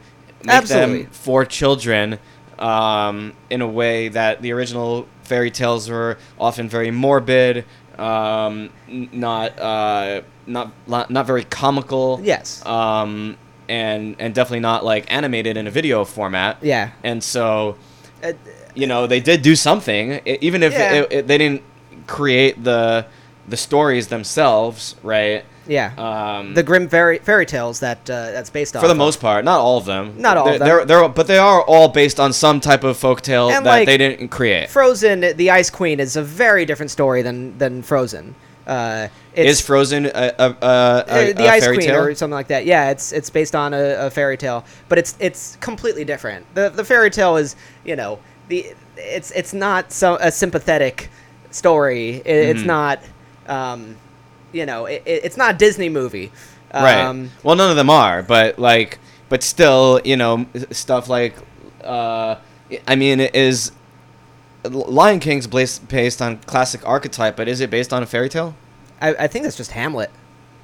[0.44, 1.04] make Absolutely.
[1.04, 2.20] them for children
[2.60, 7.66] um, in a way that the original fairy tales were often very morbid
[8.00, 12.66] um, not uh, not not not very comical Yes.
[12.66, 13.38] um,
[13.70, 16.92] and and definitely not like animated in a video format yeah.
[17.04, 17.76] and so
[18.24, 18.34] Uh,
[18.76, 20.94] you know they did do something even if Yeah.
[20.94, 21.62] it, it, they didn't
[22.08, 23.06] create the
[23.48, 25.92] the stories themselves right yeah.
[25.98, 28.82] um the Grimm fairy fairy tales that uh, that's based on.
[28.82, 30.68] for the most part not all of them Not all they're, of them.
[30.68, 33.86] they're, they're but they are all based on some type of folktale And, that like,
[33.88, 38.36] they didn't create Frozen, the Ice Queen, is a very different story than than Frozen.
[38.66, 42.34] Uh, is frozen a, a, a, uh, a, the Ice fairy Queen tale or something
[42.34, 42.66] like that.
[42.66, 46.46] Yeah, it's it's based on a, a fairy tale, but it's it's completely different.
[46.54, 48.66] the The fairy tale is you know the
[48.98, 51.10] it's it's not so a sympathetic
[51.52, 52.16] story.
[52.26, 52.26] It,
[52.58, 52.66] It's Mhm.
[52.66, 53.00] not
[53.48, 53.96] um,
[54.52, 56.32] you know it, it- it's not a Disney movie.
[56.74, 61.36] right Um, well none of them are but like but still you know stuff like
[61.84, 62.36] uh
[62.88, 63.72] i mean it is
[64.66, 68.54] lion king's based based on classic archetype but is it based on a fairy tale
[69.00, 70.10] I, I think that's just Hamlet,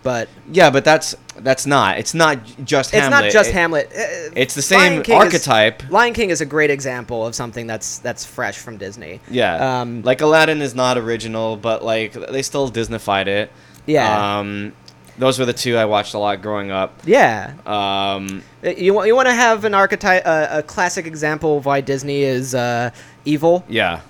[0.01, 1.99] but Yeah, but that's that's not.
[1.99, 3.25] It's not just it's Hamlet.
[3.25, 3.91] not just It- Hamlet.
[3.95, 5.83] Uh, It's the same King is- archetype.
[5.91, 9.19] Lion King is a great example of something that's that's fresh from Disney.
[9.29, 9.81] Yeah.
[9.81, 13.51] Um, like Aladdin is not original, but like they still Disneyfied it.
[13.85, 14.39] Yeah.
[14.39, 14.73] Um,
[15.17, 16.99] those were the two I watched a lot growing up.
[17.05, 17.53] Yeah.
[17.65, 21.65] Um, Uh, You want you want to have an archetype, uh, a classic example of
[21.65, 22.89] why Disney is uh,
[23.25, 23.63] evil.
[23.69, 24.01] yeah.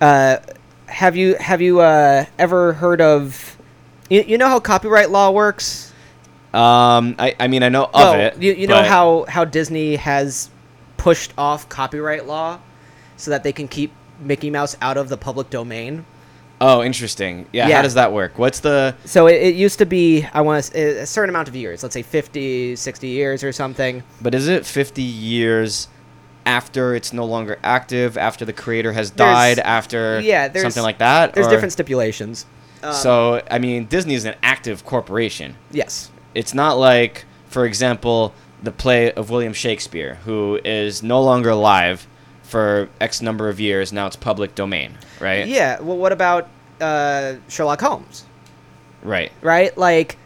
[0.00, 0.38] Uh,
[0.86, 3.56] have you have you uh, ever heard of?
[4.08, 5.92] You, you know how copyright law works.
[6.54, 8.40] Um, I, I mean I know of Well, it.
[8.42, 10.48] You, you know how how Disney has
[10.96, 12.58] pushed off copyright law
[13.16, 16.04] so that they can keep Mickey Mouse out of the public domain.
[16.60, 17.46] Oh, interesting.
[17.52, 17.76] Yeah, Yeah.
[17.76, 18.38] How does that work?
[18.38, 18.94] What's the?
[19.04, 21.92] So it, it used to be I want to, a certain amount of years, let's
[21.92, 24.02] say 50, 60 years or something.
[24.22, 25.88] But is it fifty years?
[26.46, 30.82] After it's no longer active, after the creator has There's- died, after yeah, there's- something
[30.84, 31.34] like that.
[31.34, 32.46] There's or- different stipulations.
[32.84, 35.56] Um, so I mean, Disney is an active corporation.
[35.72, 41.50] yes, It's not like, for example, the play of William Shakespeare, who is no longer
[41.50, 42.06] alive
[42.46, 43.92] for X number of years.
[43.92, 45.46] Now it's public domain, right?
[45.46, 45.80] Yeah.
[45.80, 46.48] Well, what about
[46.80, 48.24] uh, Sherlock Holmes?
[49.02, 49.32] Right.
[49.42, 49.76] Right.
[49.76, 50.16] Like,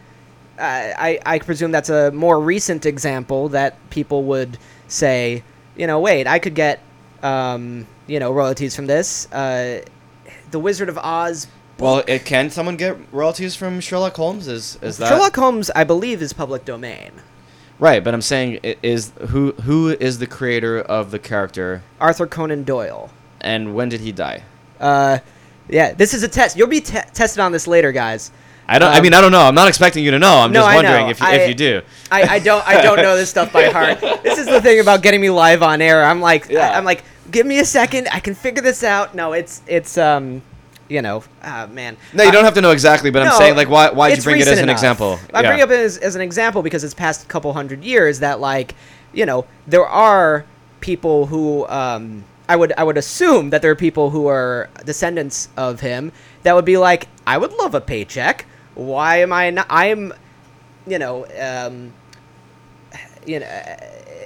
[0.57, 0.61] uh,
[0.97, 4.57] I I presume that's a more recent example that people would
[4.87, 5.43] say,
[5.75, 6.79] you know, wait, I could get,
[7.23, 9.31] um, you know, royalties from this.
[9.31, 9.81] Uh,
[10.51, 11.47] the Wizard of Oz.
[11.79, 14.47] Well, it, can someone get royalties from Sherlock Holmes?
[14.47, 17.11] Is is that Sherlock Holmes, I believe, is public domain.
[17.81, 18.01] Right?
[18.01, 22.63] But I'm saying i- is who who is the creator of the character, Arthur Conan
[22.63, 23.09] Doyle.
[23.41, 24.43] and when did he die?
[24.79, 25.17] Uh,
[25.67, 26.55] yeah, this is a test.
[26.57, 28.31] You'll be te- tested on this later, guys.
[28.67, 28.91] I don't.
[28.93, 29.41] I Um, mean, I don't know.
[29.41, 30.37] I'm not expecting you to know.
[30.37, 31.09] I'm No, just I wondering know.
[31.11, 31.81] if you, I- if you do.
[32.11, 33.99] I, I don't I don't know this stuff by heart.
[34.23, 36.05] This is the thing about getting me live on air.
[36.05, 36.69] I'm like Yeah.
[36.71, 38.07] I, am like give me a second.
[38.13, 39.13] I can figure this out.
[39.15, 40.41] No, it's it's um
[40.91, 41.95] you know ah man.
[42.13, 43.09] No, you Uh, don't have to know exactly.
[43.11, 44.75] But I'm saying like why why did you bring it as an enough.
[44.75, 45.19] example?
[45.33, 45.47] I Yeah.
[45.49, 48.39] bring it up as, as an example because it's past a couple hundred years that
[48.39, 48.75] like
[49.13, 50.45] you know there are
[50.81, 55.47] people who um I would I would assume that there are people who are descendants
[55.55, 56.11] of him
[56.43, 58.45] that would be like I would love a paycheck.
[58.75, 59.67] Why am I not?
[59.69, 60.11] I'm
[60.87, 61.93] you know um
[63.25, 63.47] you know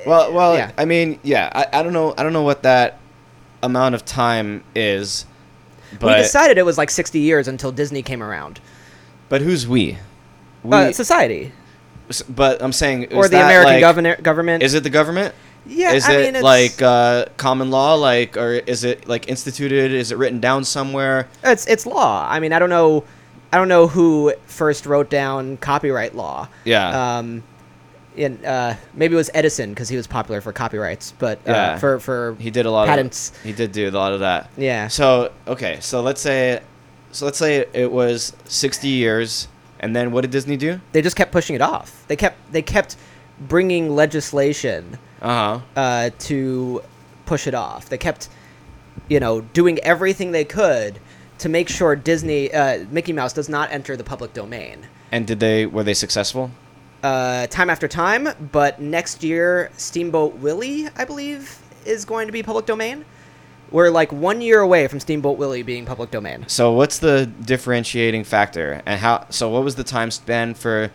[0.07, 0.71] Well, well, Yeah.
[0.77, 2.97] I mean, yeah, I, I don't know, I don't know what that
[3.61, 5.25] amount of time is,
[6.01, 8.59] we decided it was like 60 years until Disney came around.
[9.29, 9.97] but who's we?
[10.63, 11.51] We, uh, society
[12.29, 14.63] but I'm saying, or the American like- governor government.
[14.63, 15.33] Is it the government?
[15.67, 19.27] yeah, is I it mean, it's, like uh, common law, like, or is it like
[19.29, 19.91] instituted?
[19.91, 21.27] Is it written down somewhere?
[21.43, 22.27] It's it's law.
[22.29, 23.03] I mean, I don't know,
[23.51, 26.47] I don't know who first wrote down copyright law.
[26.63, 27.17] Yeah.
[27.17, 27.43] Um,
[28.15, 31.77] in uh, maybe it was Edison because he was popular for copyrights, but uh, Yeah.
[31.77, 33.31] for for he did a lot patents.
[33.31, 33.41] of.
[33.43, 34.49] He did do a lot of that.
[34.57, 34.87] Yeah.
[34.87, 36.61] So okay, so let's say,
[37.11, 39.47] so let's say it was 60 years,
[39.79, 40.79] and then what did Disney do?
[40.91, 42.05] They just kept pushing it off.
[42.07, 42.95] They kept they kept
[43.39, 45.59] bringing legislation Uh huh.
[45.81, 46.81] uh, to
[47.25, 47.89] push it off.
[47.89, 48.29] They kept
[49.09, 50.99] you know, doing everything they could
[51.37, 54.87] to make sure Disney, uh, Mickey Mouse, does not enter the public domain.
[55.11, 56.49] And did they were they successful?
[57.05, 62.41] Uh, time after time, but next year, Steamboat Willie, I believe, is going to be
[62.41, 63.05] public domain.
[63.69, 66.45] We're like one year away from Steamboat Willie being public domain.
[66.47, 69.27] So what's the differentiating factor and how?
[69.29, 70.89] So what was the time span for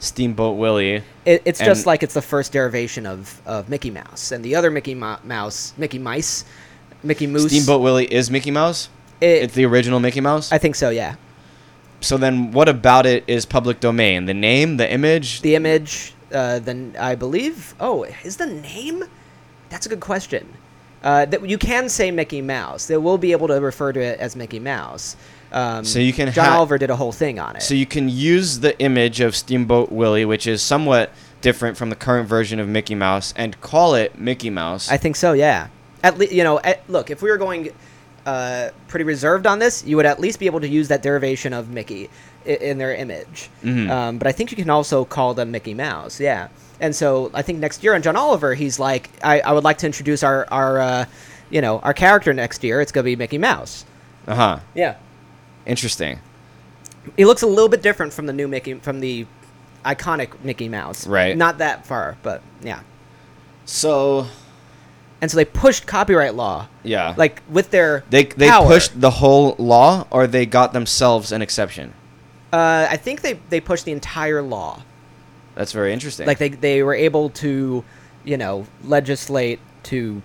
[0.00, 1.02] Steamboat Willie?
[1.24, 4.70] It, it's just like it's the first derivation of, of Mickey Mouse, and the other
[4.70, 6.44] Mickey Mo- Mouse, Mickey Mice,
[7.02, 7.50] Mickey Moose.
[7.50, 8.90] Steamboat Willie is Mickey Mouse.
[9.22, 10.52] It, it's the original Mickey Mouse.
[10.52, 10.90] I think so.
[10.90, 11.16] Yeah.
[12.04, 14.26] So then, what about it is public domain?
[14.26, 15.40] The name, the image.
[15.40, 17.74] The image, uh, then I believe.
[17.80, 19.04] Oh, is the name?
[19.70, 20.46] That's a good question.
[21.02, 22.86] Uh, that you can say Mickey Mouse.
[22.86, 25.16] They will be able to refer to it as Mickey Mouse.
[25.52, 27.62] Um, So you can John ha- Oliver did a whole thing on it.
[27.62, 31.12] So you can use the image of Steamboat Willie, which is somewhat
[31.42, 34.90] different from the current version of Mickey Mouse, and call it Mickey Mouse.
[34.90, 35.32] I think so.
[35.32, 35.68] Yeah.
[36.02, 36.58] At least you know.
[36.60, 37.70] At, look, if we were going
[38.26, 41.52] uh, pretty reserved on this, you would at least be able to use that derivation
[41.52, 42.08] of Mickey
[42.44, 43.50] in their image.
[43.62, 43.90] Mhm.
[43.90, 46.20] Um, but I think you can also call them Mickey Mouse.
[46.20, 46.48] Yeah.
[46.80, 49.78] And so I think next year on John Oliver, he's like, I, I would like
[49.78, 51.04] to introduce our our uh,
[51.50, 52.80] you know our character next year.
[52.80, 53.84] It's gonna be Mickey Mouse.
[54.26, 54.58] Uh huh.
[54.74, 54.96] Yeah.
[55.66, 56.18] Interesting.
[57.16, 59.26] He looks a little bit different from the new Mickey from the
[59.84, 61.06] iconic Mickey Mouse.
[61.06, 61.36] Right.
[61.36, 62.80] Not that far, but yeah.
[63.64, 64.26] So
[65.24, 68.66] And so they pushed copyright law, yeah, like with their they they power.
[68.66, 71.94] pushed the whole law, or they got themselves an exception.
[72.52, 74.82] Uh, I think they they pushed the entire law.
[75.54, 76.26] That's very interesting.
[76.26, 77.82] Like they they were able to,
[78.22, 80.20] you know, legislate to,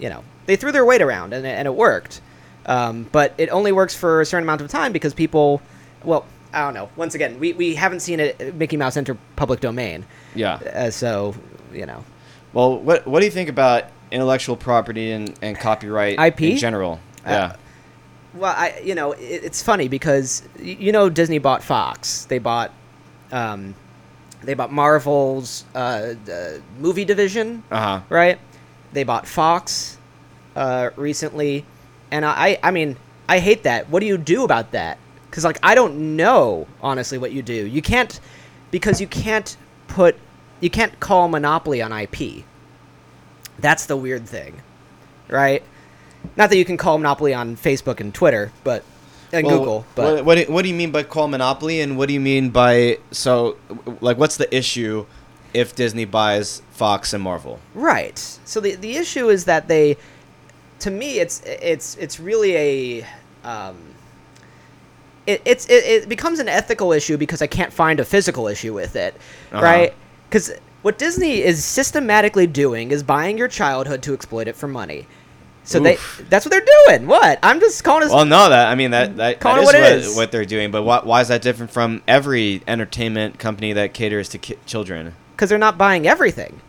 [0.00, 2.20] you know, they threw their weight around and it- and it worked.
[2.66, 5.62] Um, but it only works for a certain amount of time because people,
[6.02, 6.88] well, I don't know.
[6.96, 10.54] Once again, we, we haven't seen it Mickey Mouse enter public domain, yeah.
[10.54, 11.36] uh, so
[11.72, 12.04] you know.
[12.52, 16.40] Well, what what do you think about intellectual property and, and copyright IP?
[16.42, 17.00] in general?
[17.24, 17.56] Uh, Yeah.
[18.32, 22.26] Well, I you know it, it's funny because you know Disney bought Fox.
[22.26, 22.72] They bought,
[23.32, 23.74] um,
[24.42, 27.64] they bought Marvel's uh, the movie division.
[27.72, 28.00] Uh huh.
[28.08, 28.38] right?
[28.92, 29.98] They bought Fox
[30.54, 31.64] uh, recently,
[32.12, 32.96] and I, I mean,
[33.28, 33.88] I hate that.
[33.90, 34.98] What do you do about that?
[35.28, 37.66] Because like I don't know honestly what you do.
[37.66, 38.20] You can't
[38.70, 39.56] because you can't
[39.88, 40.16] put
[40.60, 42.44] you can't call monopoly on IP.
[43.60, 44.60] That's the weird thing,
[45.28, 45.62] right?
[46.36, 48.84] Not that you can call monopoly on Facebook and Twitter, but
[49.32, 49.86] and Well, Google.
[49.94, 52.20] But what, what do, what do you mean by call monopoly, and what do you
[52.20, 53.56] mean by so
[54.00, 55.06] like what's the issue
[55.54, 57.58] if Disney buys Fox and Marvel?
[57.74, 58.18] Right.
[58.44, 59.96] So the the issue is that they,
[60.80, 63.06] to me, it's it's it's really a,
[63.44, 63.76] um,
[65.26, 68.74] it it's it, it becomes an ethical issue because I can't find a physical issue
[68.74, 69.14] with it,
[69.52, 69.62] Uh-huh.
[69.62, 69.94] right?
[70.28, 75.06] Because what Disney is systematically doing is buying your childhood to exploit it for money.
[75.62, 75.84] So Oof.
[76.18, 77.06] they that's what they're doing.
[77.06, 77.38] What?
[77.42, 78.12] I'm just calling it.
[78.12, 80.16] Well, no, that I mean that that, Call that what, it is.
[80.16, 80.70] what they're doing.
[80.70, 85.14] But why, why is that different from every entertainment company that caters to ki- children?
[85.40, 86.60] because they're not buying everything.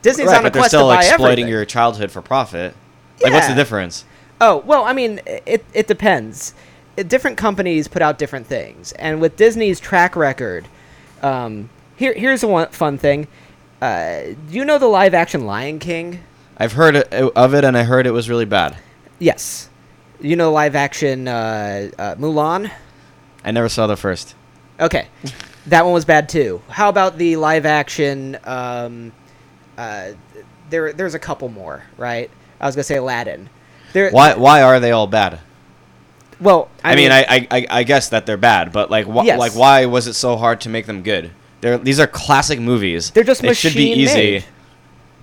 [0.00, 1.48] Disney's right, on a they're quest still to buy exploiting everything.
[1.48, 2.74] your childhood for profit.
[3.22, 4.06] Like, what's the difference?
[4.40, 6.54] Oh well, I mean, it it depends.
[6.96, 10.68] Different companies put out different things, and with Disney's track record,
[11.22, 13.26] um, here here's a one fun thing.
[13.82, 16.20] Uh, do you know the live action Lion King?
[16.56, 18.76] I've heard of it, and I heard it was really bad.
[19.18, 19.68] Yes.
[20.20, 22.70] You know live action uh, uh, Mulan?
[23.44, 24.34] I never saw the first.
[24.80, 25.08] Okay,
[25.66, 26.62] that one was bad too.
[26.68, 28.36] How about the live action?
[28.44, 29.12] Um,
[29.76, 30.12] uh,
[30.70, 32.30] there, there's a couple more, right?
[32.60, 33.48] I was gonna say Aladdin.
[33.92, 35.40] There, Why why are they all bad?
[36.40, 39.38] Well, I, mean, I, I I I guess that they're bad, but like wh- Yes.
[39.38, 41.30] like why was it so hard to make them good?
[41.60, 43.10] They're these are classic movies.
[43.10, 44.14] They're just They should be easy.
[44.14, 44.44] made.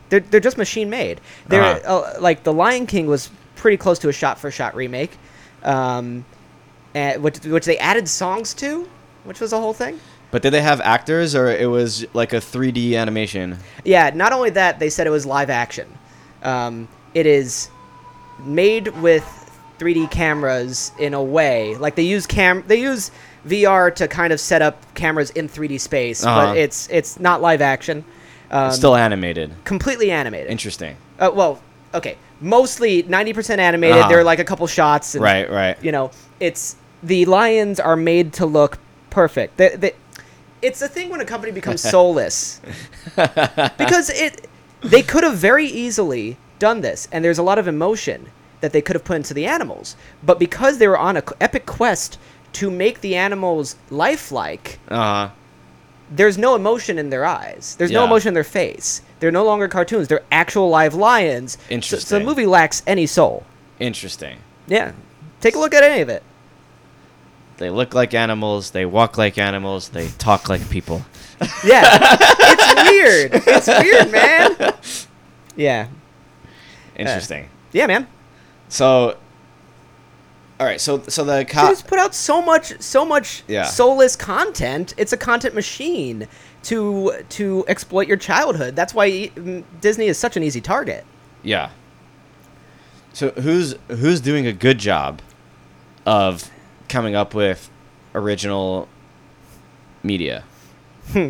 [0.09, 1.21] They're they're just machine made.
[1.47, 1.97] They're Uh-huh.
[2.17, 5.17] uh, like the Lion King was pretty close to a shot for shot remake,
[5.63, 6.25] um,
[6.93, 8.87] and which which they added songs to,
[9.23, 9.99] which was a whole thing.
[10.31, 13.57] But did they have actors, or it was like a 3D animation?
[13.85, 14.11] Yeah.
[14.13, 15.87] Not only that, they said it was live action.
[16.43, 17.69] Um, it is
[18.43, 19.23] made with
[19.79, 23.11] 3D cameras in a way, like they use cam they use
[23.47, 26.47] VR to kind of set up cameras in 3D space, Uh-huh.
[26.47, 28.03] but it's it's not live action.
[28.51, 29.51] Um, still animated.
[29.63, 30.51] completely animated.
[30.51, 30.95] Interesting.
[31.19, 31.61] Uh, well,
[31.93, 33.97] okay, mostly ninety percent animated.
[33.97, 34.09] Uh-huh.
[34.09, 35.77] There are like a couple shots, and, Right, right.
[35.83, 38.77] You know, it's the lions are made to look
[39.09, 39.57] perfect.
[39.57, 39.93] The, the,
[40.61, 42.61] it's the thing when a company becomes soulless
[43.77, 44.47] because it
[44.81, 48.27] they could have very easily done this, and there's a lot of emotion
[48.61, 51.65] that they could have put into the animals, but because they were on a epic
[51.65, 52.17] quest
[52.55, 55.29] to make the animals lifelike, Uh huh.
[56.09, 57.75] there's no emotion in their eyes.
[57.77, 58.05] There's no Yeah.
[58.07, 59.01] emotion in their face.
[59.19, 60.07] They're no longer cartoons.
[60.07, 61.57] They're actual live lions.
[61.81, 63.43] So- So, the movie lacks any soul.
[63.79, 64.37] Interesting.
[64.67, 64.91] Yeah,
[65.41, 66.23] take a look at any of it.
[67.57, 68.71] They look like animals.
[68.71, 69.89] They walk like animals.
[69.89, 71.05] They talk like people.
[71.65, 73.31] Yeah, it's weird.
[73.47, 74.73] It's weird, man.
[75.57, 75.87] Yeah,
[76.97, 77.47] Interesting.
[77.71, 78.07] yeah, man.
[78.69, 79.15] So,
[80.59, 80.79] all right.
[80.79, 81.69] So, so the cop.
[81.69, 83.65] just put out so much, so much Yeah.
[83.65, 84.93] soulless content.
[84.97, 86.27] It's a content machine
[86.63, 88.75] to to exploit your childhood.
[88.75, 89.27] That's why
[89.81, 91.05] Disney is such an easy target.
[91.43, 91.69] Yeah.
[93.13, 95.21] So who's who's doing a good job
[96.05, 96.49] of
[96.89, 97.69] coming up with
[98.13, 98.87] original
[100.03, 100.43] media?
[101.11, 101.29] Hmm.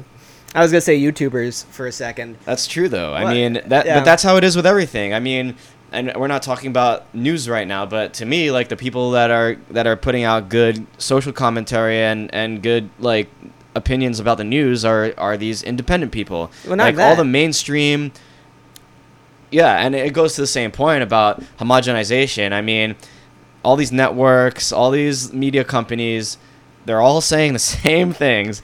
[0.53, 2.38] I was gonna say YouTubers for a second.
[2.45, 3.13] That's true though.
[3.13, 3.99] I mean that Yeah.
[3.99, 5.13] but that's how it is with everything.
[5.13, 5.55] I mean
[5.95, 9.31] and we're not talking about news right now, but to me like the people that
[9.31, 13.29] are that are putting out good social commentary and and good like
[13.75, 16.51] opinions about the news are are these independent people.
[16.67, 18.11] Well, like all the mainstream
[19.51, 22.51] Yeah, and it goes to the same point about homogenization.
[22.51, 22.95] I mean,
[23.63, 26.37] all these networks, all these media companies,
[26.85, 28.61] they're all saying the same things.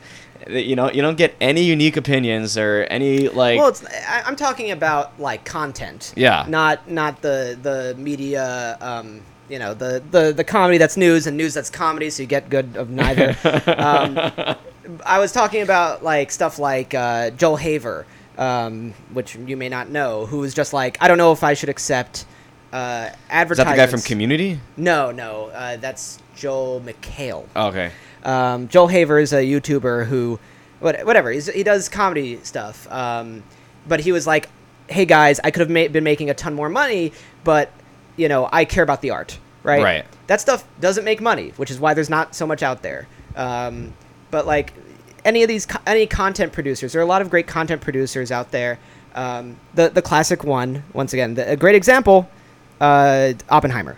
[0.48, 4.36] You know, you don't get any unique opinions or any like well, it's I, I'm
[4.36, 6.14] talking about like content.
[6.16, 6.46] Yeah.
[6.48, 8.78] Not not the the media.
[8.82, 12.28] Um, you know the, the the comedy that's news and news that's comedy, so you
[12.28, 13.36] get good of neither.
[13.78, 14.18] um,
[15.06, 18.06] I was talking about like stuff like uh, Joel Haver,
[18.38, 21.54] um, which you may not know, who was just like, I don't know if I
[21.54, 22.26] should accept
[22.72, 24.60] uh, Is that the guy from Community?
[24.78, 27.46] No, no, uh, that's Joel McHale.
[27.56, 27.92] Oh, okay.
[28.24, 30.40] Um, Joel Haver is a YouTuber who,
[30.80, 32.92] what, whatever, he's, he does comedy stuff.
[32.92, 33.44] Um,
[33.88, 34.50] but he was like,
[34.88, 37.14] "Hey guys, I could have ma- been making a ton more money,
[37.44, 37.72] but
[38.18, 39.82] you know, I care about the art, right?
[39.84, 40.06] Right.
[40.28, 43.08] That stuff doesn't make money, which is why there's not so much out there.
[43.36, 43.94] Um,
[44.30, 44.74] but like
[45.26, 48.32] any of these, co- any content producers, there are a lot of great content producers
[48.32, 48.80] out there.
[49.16, 52.30] Um, the the classic one, once again, the, a great example,
[52.80, 53.98] uh, Oppenheimer.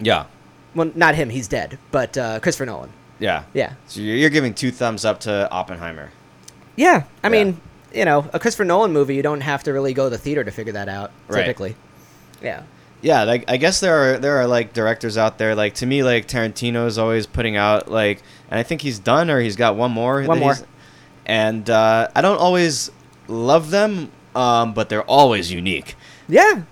[0.00, 0.26] Yeah.
[0.74, 1.78] Well, not him; he's dead.
[1.90, 2.92] But uh, Christopher Nolan.
[3.18, 3.44] Yeah.
[3.54, 3.72] Yeah.
[3.86, 6.10] So you're you're giving two thumbs up to Oppenheimer.
[6.76, 7.30] Yeah, I Yeah.
[7.30, 7.60] mean,
[7.92, 10.44] you know, a Christopher Nolan movie, you don't have to really go to the theater
[10.44, 11.10] to figure that out.
[11.26, 11.40] Right.
[11.42, 11.74] Typically,
[12.42, 12.62] yeah,
[13.02, 16.02] Yeah, like I guess there are there are like directors out there like to me
[16.02, 19.74] like Tarantino is always putting out like and I think he's done or he's got
[19.76, 20.22] one more.
[20.22, 20.56] One more.
[21.26, 22.90] And uh, I don't always
[23.26, 25.94] love them, um, but they're always unique.
[26.28, 26.62] yeah.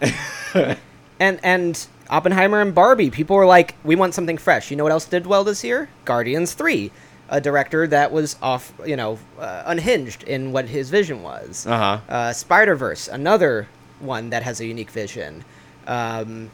[1.20, 4.70] and and Oppenheimer and Barbie, people were like, we want something fresh.
[4.70, 5.88] You know what else did well this year?
[6.04, 6.90] Guardians Three,
[7.28, 11.66] a director that was off, you know, uh, unhinged in what his vision was.
[11.66, 12.00] Uh huh.
[12.09, 13.68] Uh, Spider Verse, another
[14.00, 15.44] one that has a unique vision.
[15.86, 16.50] Um,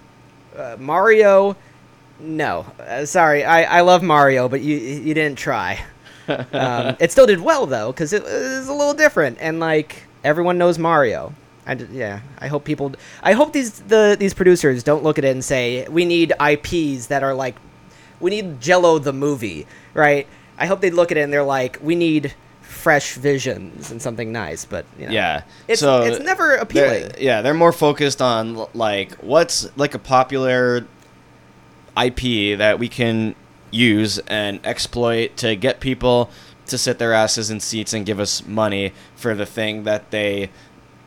[0.57, 1.57] uh, Mario,
[2.21, 5.83] no, uh, sorry, I, I love Mario, but you you didn't try.
[6.29, 10.59] um, it still did well though, because it was a little different, and like everyone
[10.59, 11.35] knows Mario.
[11.67, 12.93] I yeah, I hope people.
[13.23, 17.07] I hope these the these producers don't look at it and say we need IPs
[17.07, 17.55] that are like,
[18.21, 20.27] we need Jello the movie, right?
[20.59, 24.33] I hope they look at it and they're like, we need fresh visions and something
[24.33, 25.43] nice, but you know, Yeah.
[25.69, 27.13] it's so it's never they're- appealing.
[27.19, 30.85] yeah, they're more focused on like what's like a popular
[31.97, 33.35] IP that we can
[33.71, 36.31] use and exploit to get people
[36.67, 40.51] to sit their asses in seats and give us money for the thing that they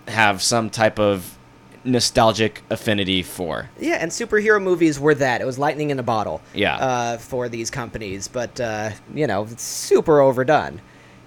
[0.07, 1.37] have some type of
[1.83, 3.69] nostalgic affinity for.
[3.79, 5.41] Yeah, and superhero movies were that.
[5.41, 6.41] It was lightning in a bottle.
[6.53, 6.75] Yeah.
[6.77, 10.81] Uh, for these companies, but uh, you know, it's super overdone.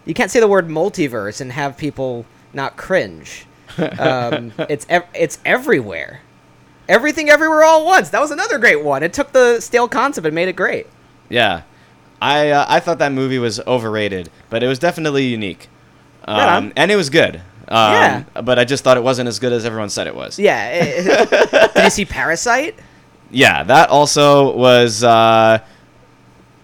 [0.04, 3.44] You can't say the word multiverse and have people not cringe.
[3.78, 6.22] Um, it's ev- it's everywhere.
[6.88, 8.08] Everything, everywhere, all at once.
[8.08, 9.02] That was another great one.
[9.04, 10.86] It took the stale concept and made it great.
[11.28, 11.62] Yeah.
[12.20, 15.68] I uh, I thought that movie was overrated, but it was definitely unique.
[16.24, 17.42] Um, Right and it was good.
[17.68, 18.24] Um, Yeah.
[18.42, 20.38] But I just thought it wasn't as good as everyone said it was.
[20.38, 21.24] Yeah.
[21.74, 22.74] did you see Parasite?
[23.30, 25.04] Yeah, that also was.
[25.04, 25.58] Uh,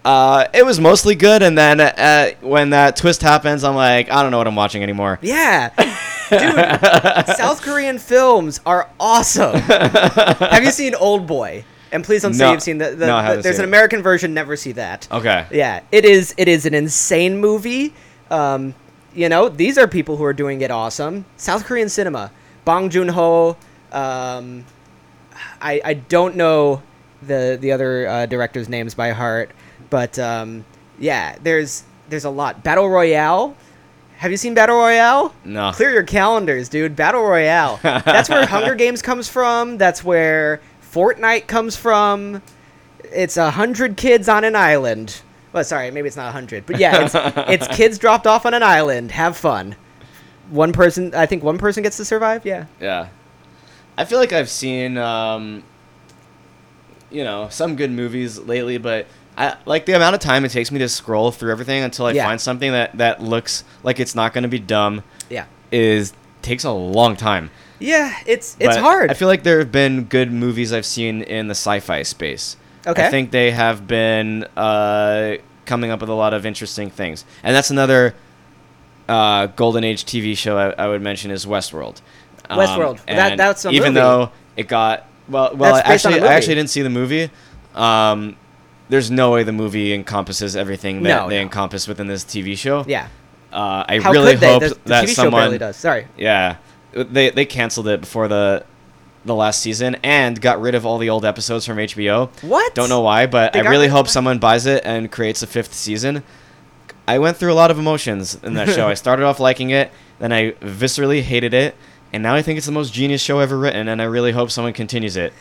[0.04, 4.22] uh, it was mostly good, and then uh, when that twist happens, I'm like, I
[4.22, 5.18] don't know what I'm watching anymore.
[5.22, 5.70] Yeah.
[6.30, 9.54] Dude, South Korean films are awesome.
[9.60, 11.64] Have you seen Old Boy?
[11.92, 12.90] And please don't say you've seen the.
[12.90, 13.68] the, No, the- there's an it.
[13.68, 14.34] American version.
[14.34, 15.06] Never see that.
[15.12, 15.46] Okay.
[15.52, 16.34] Yeah, it is.
[16.36, 17.94] It is an insane movie.
[18.30, 18.74] Um,
[19.14, 21.24] you know, these are people who are doing it awesome.
[21.36, 22.30] South Korean cinema.
[22.64, 23.56] Bong Joon Ho.
[23.92, 24.64] Um,
[25.60, 26.82] I I don't know
[27.22, 29.50] the the other uh, directors' names by heart,
[29.90, 30.64] but um,
[30.98, 32.62] yeah, there's there's a lot.
[32.62, 33.56] Battle Royale.
[34.16, 35.34] Have you seen Battle Royale?
[35.44, 35.72] No.
[35.72, 36.96] Clear your calendars, dude.
[36.96, 37.78] Battle Royale.
[37.82, 39.76] That's where Hunger Games comes from.
[39.76, 42.40] That's where Fortnite comes from.
[43.12, 45.20] It's a hundred kids on an island.
[45.54, 47.14] Well, sorry, maybe it's not a hundred, but yeah, it's,
[47.64, 49.12] it's kids dropped off on an island.
[49.12, 49.76] Have fun.
[50.50, 52.44] One person, I think one person gets to survive.
[52.44, 52.66] Yeah.
[52.80, 53.08] Yeah.
[53.96, 55.62] I feel like I've seen um,
[57.10, 59.06] you know some good movies lately, but
[59.38, 62.10] I like the amount of time it takes me to scroll through everything until I
[62.10, 62.24] Yeah.
[62.26, 65.44] find something that that looks like it's not going to be dumb Yeah.
[65.70, 67.50] is takes a long time.
[67.78, 69.10] Yeah, it's it's But hard.
[69.10, 72.56] I feel like there have been good movies I've seen in the sci-fi space.
[72.86, 73.06] Okay.
[73.06, 77.54] I think they have been uh, coming up with a lot of interesting things, and
[77.56, 78.14] that's another
[79.08, 82.00] uh, golden age TV show I, I would mention is Westworld.
[82.48, 83.04] Um, Westworld.
[83.06, 83.94] That- that's even movie.
[83.94, 85.54] though it got well.
[85.56, 87.30] Well, That's based on a actually, I actually didn't see the movie.
[87.74, 88.36] Um,
[88.90, 91.42] there's no way the movie encompasses everything that No, they no.
[91.42, 92.84] encompass within this TV show.
[92.86, 93.08] yeah.
[93.50, 94.52] Uh, I How really could they?
[94.68, 95.72] hope that someone.
[95.74, 96.06] Sorry.
[96.18, 96.56] yeah,
[96.92, 98.64] they they canceled it before the
[99.24, 102.28] the last season and got rid of all the old episodes from HBO.
[102.42, 102.74] What?
[102.74, 105.72] Don't know why, but They I really hope someone buys it and creates a fifth
[105.74, 106.22] season.
[107.08, 108.88] I went through a lot of emotions in that show.
[108.88, 111.74] I started off liking it, then I viscerally hated it,
[112.12, 114.50] and now I think it's the most genius show ever written, and I really hope
[114.50, 115.32] someone continues it.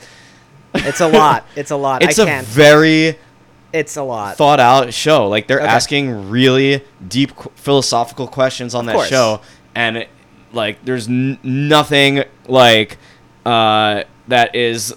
[0.73, 1.45] It's a lot.
[1.55, 2.03] It's a lot.
[2.03, 2.47] It's I a can't.
[2.47, 3.17] very
[3.71, 4.37] it's a lot.
[4.37, 5.27] thought out show.
[5.27, 5.67] Like they're Okay.
[5.67, 9.07] asking really deep qu- philosophical questions on that course.
[9.07, 9.41] show,
[9.75, 10.09] and it,
[10.51, 12.97] like there's n- nothing like
[13.45, 14.95] uh, that is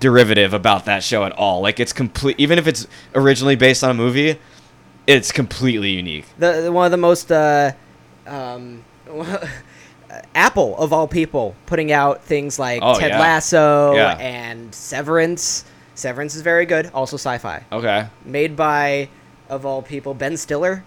[0.00, 1.60] derivative about that show at all.
[1.60, 2.36] Like it's complete.
[2.38, 4.38] Even if it's originally based on a movie,
[5.06, 6.24] it's completely unique.
[6.38, 7.72] the, one of the most uh,
[8.26, 8.84] um,
[10.34, 13.20] Apple of all people putting out things like Oh, Ted yeah.
[13.20, 14.16] Lasso Yeah.
[14.18, 15.64] and Severance.
[15.94, 16.90] Severance is very good.
[16.94, 17.64] Also sci-fi.
[17.72, 19.08] Okay, Made by
[19.48, 20.84] of all people Ben Stiller.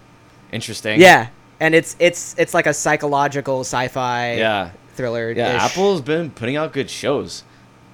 [0.52, 1.00] interesting.
[1.00, 1.28] Yeah,
[1.60, 5.32] and it's it's it's like a psychological sci-fi yeah, thriller.
[5.32, 5.64] yeah.
[5.64, 7.44] Apple's been putting out good shows.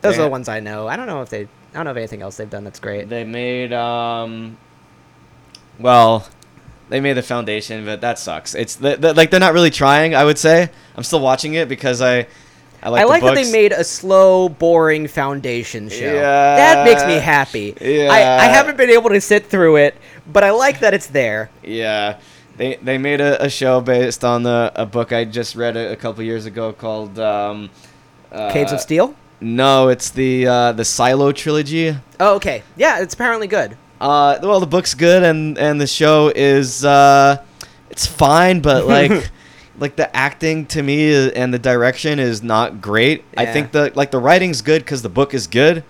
[0.01, 0.89] Those They- are the ones I know.
[0.89, 1.43] I don't know if they.
[1.43, 3.09] I don't know if anything else they've done that's great.
[3.09, 4.59] They made um
[5.79, 6.29] well,
[6.89, 8.55] they made the foundation, but that sucks.
[8.55, 10.71] It's the, the, like they're not really trying, I would say.
[10.97, 12.27] I'm still watching it because I
[12.83, 16.13] I like I like that they made a slow, boring foundation show.
[16.13, 16.21] Yeah.
[16.57, 17.75] That makes me happy.
[17.81, 19.97] I, I haven't been able to sit through it,
[20.31, 21.51] but I like that it's there.
[21.63, 22.19] Yeah.
[22.57, 25.93] They they made a, a show based on the a book I just read a,
[25.93, 27.71] a couple years ago called um
[28.31, 29.15] uh, Caves of Steel.
[29.41, 31.97] No, it's the uh, the Silo trilogy.
[32.21, 32.63] Oh, okay.
[32.77, 33.77] Yeah, it's apparently good.
[34.01, 37.43] Uh, well, the book's good, and and the show is uh,
[37.91, 39.31] it's fine, but like,
[39.79, 43.25] like the acting to me is, and the direction is not great.
[43.37, 45.85] I think the like the writing's good because the book is good,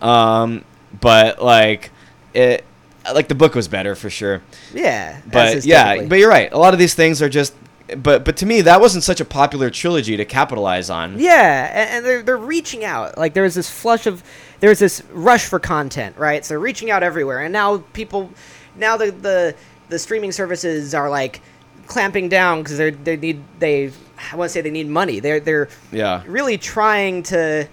[0.00, 0.64] um,
[1.00, 1.90] but like
[2.34, 2.64] it,
[3.12, 4.42] like the book was better for sure.
[4.72, 5.20] Yeah.
[5.30, 6.52] But yeah, but you're right.
[6.52, 7.54] A lot of these things are just,
[7.96, 11.18] but but to me that wasn't such a popular trilogy to capitalize on.
[11.18, 13.18] Yeah, and, and they're they're reaching out.
[13.18, 14.22] Like there was this flush of
[14.60, 16.44] there's this rush for content, right?
[16.44, 18.30] So they're reaching out everywhere, and now people,
[18.76, 19.54] now the the
[19.88, 21.40] the streaming services are like
[21.86, 23.90] clamping down because they they need they
[24.32, 25.18] I want to say they need money.
[25.20, 26.22] They're they're Yeah.
[26.26, 27.68] really trying to.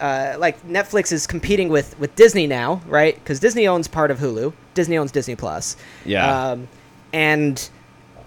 [0.00, 3.14] Uh, like Netflix is competing with, with Disney now, right?
[3.14, 4.52] Because Disney owns part of Hulu.
[4.74, 5.76] Disney owns Disney Plus.
[6.04, 6.50] Yeah.
[6.50, 6.68] Um,
[7.12, 7.68] and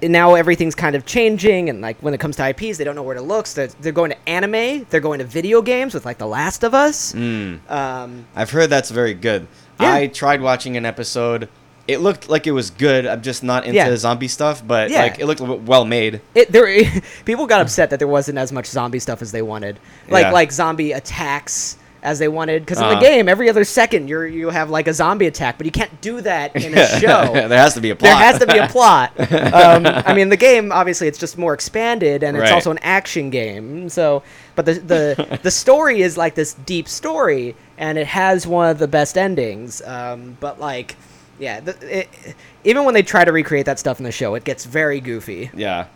[0.02, 3.04] now everything's kind of changing, and like when it comes to IPs, they don't know
[3.04, 3.48] where to look.
[3.48, 4.86] So they're, they're going to anime.
[4.90, 7.14] They're going to video games with like The Last of Us.
[7.14, 7.70] Mm.
[7.70, 9.48] Um, I've heard that's very good.
[9.80, 9.94] Yeah.
[9.94, 11.50] I tried watching an episode.
[11.88, 13.06] It looked like it was good.
[13.06, 13.94] I'm just not into Yeah.
[13.98, 15.02] zombie stuff, but Yeah.
[15.02, 16.22] like it looked well made.
[16.34, 16.68] it there
[17.26, 20.32] people got upset that there wasn't as much zombie stuff as they wanted, like Yeah.
[20.32, 22.62] like zombie attacks as they wanted.
[22.64, 22.96] Because in Uh-huh.
[23.00, 26.00] the game, every other second you're you have like a zombie attack, but you can't
[26.00, 27.32] do that in a show.
[27.34, 28.10] there has to be a plot.
[28.10, 29.12] There has to be a plot.
[29.54, 32.54] Um, I mean, the game obviously it's just more expanded, and it's Right.
[32.54, 33.90] also an action game.
[33.90, 34.24] So,
[34.56, 38.80] but the the the story is like this deep story, and it has one of
[38.80, 39.82] the best endings.
[39.86, 40.96] Um, but like,
[41.40, 42.10] yeah, the, it,
[42.64, 45.50] even when they try to recreate that stuff in the show, it gets very goofy.
[45.54, 45.88] yeah.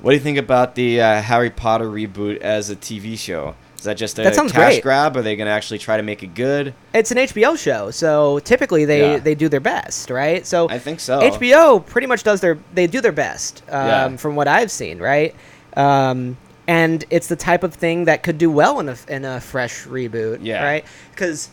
[0.00, 3.56] What do you think about the uh, Harry Potter reboot as a TV show?
[3.76, 4.82] Is that just a That cash great.
[4.84, 5.16] grab?
[5.16, 6.72] Are they going to actually try to make it good?
[6.94, 9.18] It's an HBO show, so typically they Yeah.
[9.18, 10.46] they do their best, right?
[10.46, 11.18] So I think so.
[11.20, 14.16] HBO pretty much does their they do their best um, Yeah.
[14.18, 15.34] from what I've seen, right?
[15.76, 16.36] Um,
[16.68, 19.84] and it's the type of thing that could do well in a in a fresh
[19.84, 20.62] reboot, Yeah.
[20.64, 20.84] right?
[21.10, 21.48] Because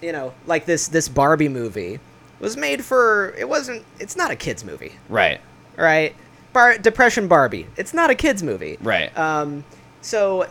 [0.00, 1.98] you know, like this this Barbie movie
[2.44, 5.40] was made for it wasn't it's not a kids movie, Right.
[5.76, 6.14] right?
[6.52, 9.16] Bar- Depression Barbie, it's not a kids movie, Right.
[9.18, 9.64] um,
[10.02, 10.46] so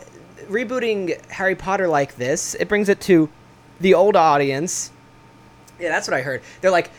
[0.50, 3.28] rebooting Harry Potter like this, it brings it to
[3.80, 4.90] the old audience.
[5.80, 6.42] Yeah, that's what I heard.
[6.60, 6.90] They're like,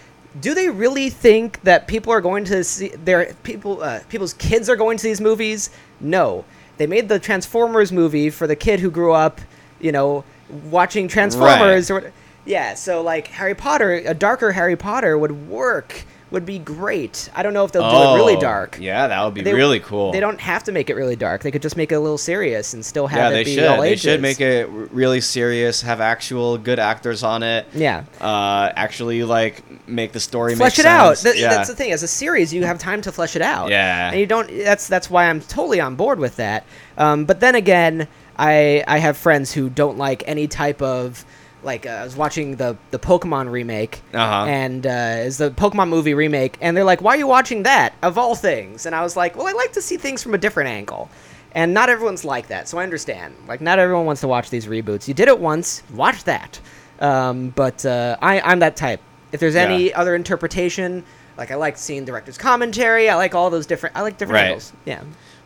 [0.41, 4.69] do they really think that people are going to see their people uh, people's kids
[4.69, 5.69] are going to these movies?
[5.99, 6.43] No.
[6.77, 9.39] They made the Transformers movie for the kid who grew up,
[9.79, 10.25] you know,
[10.69, 12.11] watching Transformers or what-
[12.45, 17.29] yeah, so like Harry Potter, a darker Harry Potter would work would be great.
[17.35, 18.77] I don't know if they'll do it really Oh, dark.
[18.81, 20.11] Yeah, that would be They- really cool.
[20.11, 21.43] They don't have to make it really dark.
[21.43, 23.55] They could just make it a little serious and still have yeah, it they be
[23.55, 23.63] should.
[23.65, 25.83] all They should make it really serious.
[25.83, 27.67] Have actual good actors on it.
[27.73, 28.03] Yeah.
[28.19, 31.17] Uh, actually, like make the story flesh make it out.
[31.17, 31.49] Th- yeah.
[31.49, 31.91] That's the thing.
[31.91, 33.69] As a series, you have time to flesh it out.
[33.69, 34.09] Yeah.
[34.09, 34.49] And you don't.
[34.49, 36.65] That's that's why I'm totally on board with that.
[36.97, 41.23] Um, but then again, I I have friends who don't like any type of
[41.65, 44.45] like uh, I was watching the the Pokemon remake, Uh-huh.
[44.47, 47.93] and uh, is the Pokemon movie remake, and they're like, "Why are you watching that
[48.01, 50.37] of all things?" And I was like, "Well, I like to see things from a
[50.37, 51.09] different angle."
[51.53, 53.33] And not everyone's like that, so I understand.
[53.47, 55.07] Like, not everyone wants to watch these reboots.
[55.07, 56.59] You did it once, watch that.
[56.99, 59.01] Um, but uh, I, I'm that type.
[59.31, 59.99] If there's any Yeah.
[59.99, 61.03] other interpretation,
[61.37, 63.09] like I like seeing director's commentary.
[63.09, 63.95] I like all those different.
[63.97, 64.45] I like different Right.
[64.47, 64.73] angles.
[64.85, 65.01] Yeah.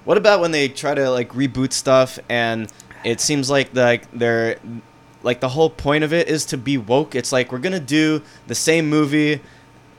[0.06, 2.72] What about when they try to like reboot stuff and
[3.04, 4.58] it seems like the, like they're
[5.24, 7.16] like the whole point of it is to be woke.
[7.16, 9.42] It's like we're gonna do the same movie.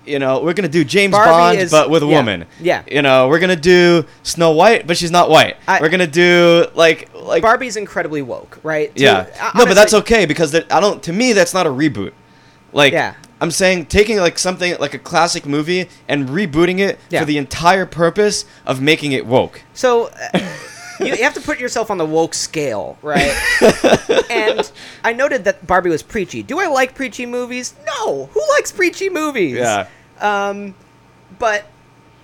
[0.07, 2.47] You know, we're gonna do James Barbie Bond, is- but with a yeah, woman.
[2.61, 2.83] yeah.
[2.91, 5.57] You know, we're gonna do Snow White, but she's not white.
[5.69, 8.91] I- we're gonna do like like Barbie's incredibly woke, right?
[8.95, 9.27] Yeah.
[9.41, 11.03] uh, no, but that's okay because that, I don't.
[11.05, 12.13] To me, that's not a reboot.
[12.73, 13.15] Like, Yeah.
[13.43, 17.21] I'm saying taking like something like a classic movie and rebooting it Yeah.
[17.21, 19.63] for the entire purpose of making it woke.
[19.75, 20.11] So
[21.01, 23.35] you, you have to put yourself on the woke scale, right?
[24.31, 24.71] and
[25.03, 26.43] I noted that Barbie was preachy.
[26.43, 27.75] Do I like preachy movies?
[27.87, 28.27] No.
[28.27, 29.57] Who likes preachy movies?
[29.57, 29.89] Yeah.
[30.21, 30.75] Um,
[31.39, 31.67] but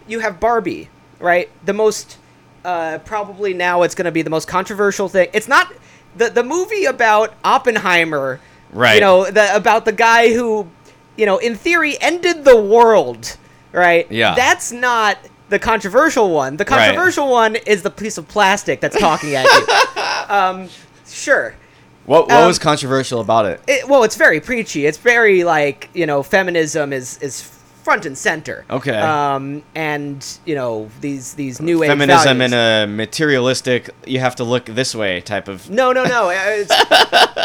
[0.07, 1.51] you have Barbie, right?
[1.65, 2.19] The most
[2.65, 5.29] uh, probably now it's going to be the most controversial thing.
[5.33, 5.73] It's not
[6.17, 8.41] the the movie about Oppenheimer,
[8.73, 8.95] Right.
[8.95, 10.69] You know, the about the guy who,
[11.17, 13.37] you know, in theory ended the world,
[13.73, 14.11] right?
[14.11, 14.35] Yeah.
[14.35, 15.19] That's not
[15.49, 16.57] the controversial one.
[16.57, 16.87] The Right.
[16.87, 19.67] controversial one is the piece of plastic that's talking at you.
[20.35, 20.69] um,
[21.09, 21.55] sure.
[22.05, 23.61] What what Um, was controversial about it?
[23.67, 24.87] It, well, it's very preachy.
[24.87, 27.43] It's very like you know, feminism is is
[27.87, 28.65] front and center.
[28.69, 28.99] Okay.
[28.99, 32.53] Um, and you know these these new age Feminism values.
[32.53, 35.71] in a materialistic, you have to look this way type of.
[35.71, 36.31] no, no, no.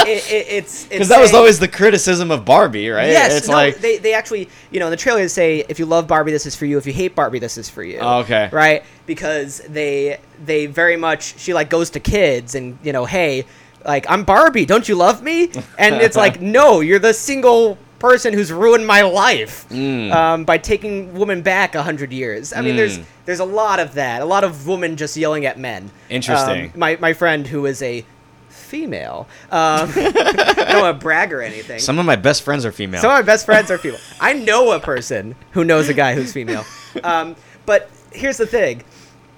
[0.04, 3.10] It's it, it, Because that was always the criticism of Barbie, right?
[3.10, 5.78] Yes, It's no, like, they, they actually, you know, in the trailer they say if
[5.78, 6.80] you love Barbie, this is for you.
[6.80, 8.00] If you hate Barbie, this is for you.
[8.02, 8.50] Oh, okay.
[8.52, 8.84] Right?
[9.06, 13.46] Because they they very much she like goes to kids and you know, hey,
[13.86, 15.52] like I'm Barbie, don't you love me?
[15.78, 20.12] And it's like, no, you're the single person who's ruined my life Mm.
[20.12, 22.52] um, by taking women back a hundred years.
[22.52, 23.04] I mean, there's Mm.
[23.26, 25.91] there's a lot of that, a lot of women just yelling at men.
[26.10, 26.66] Interesting.
[26.74, 28.04] Um, my my friend who is a
[28.49, 29.28] female.
[29.52, 30.12] Um, I
[30.72, 31.80] don't want to brag or anything.
[31.80, 33.02] some of my best friends are female.
[33.02, 33.99] Some of my best friends are female.
[34.20, 36.66] I know a person who knows a guy who's female.
[37.04, 37.36] Um,
[37.66, 38.84] but here's the thing.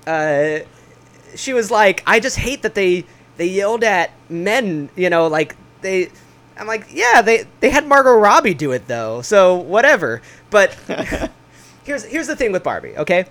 [0.08, 0.60] Uh,
[1.36, 3.06] she was like, I just hate that they
[3.38, 4.90] they yelled at men.
[4.96, 6.10] You know, like they.
[6.58, 10.22] I'm like, yeah, they they had Margot Robbie do it though, so whatever.
[10.50, 10.74] But
[11.84, 12.96] here's here's the thing with Barbie.
[12.98, 13.26] Okay,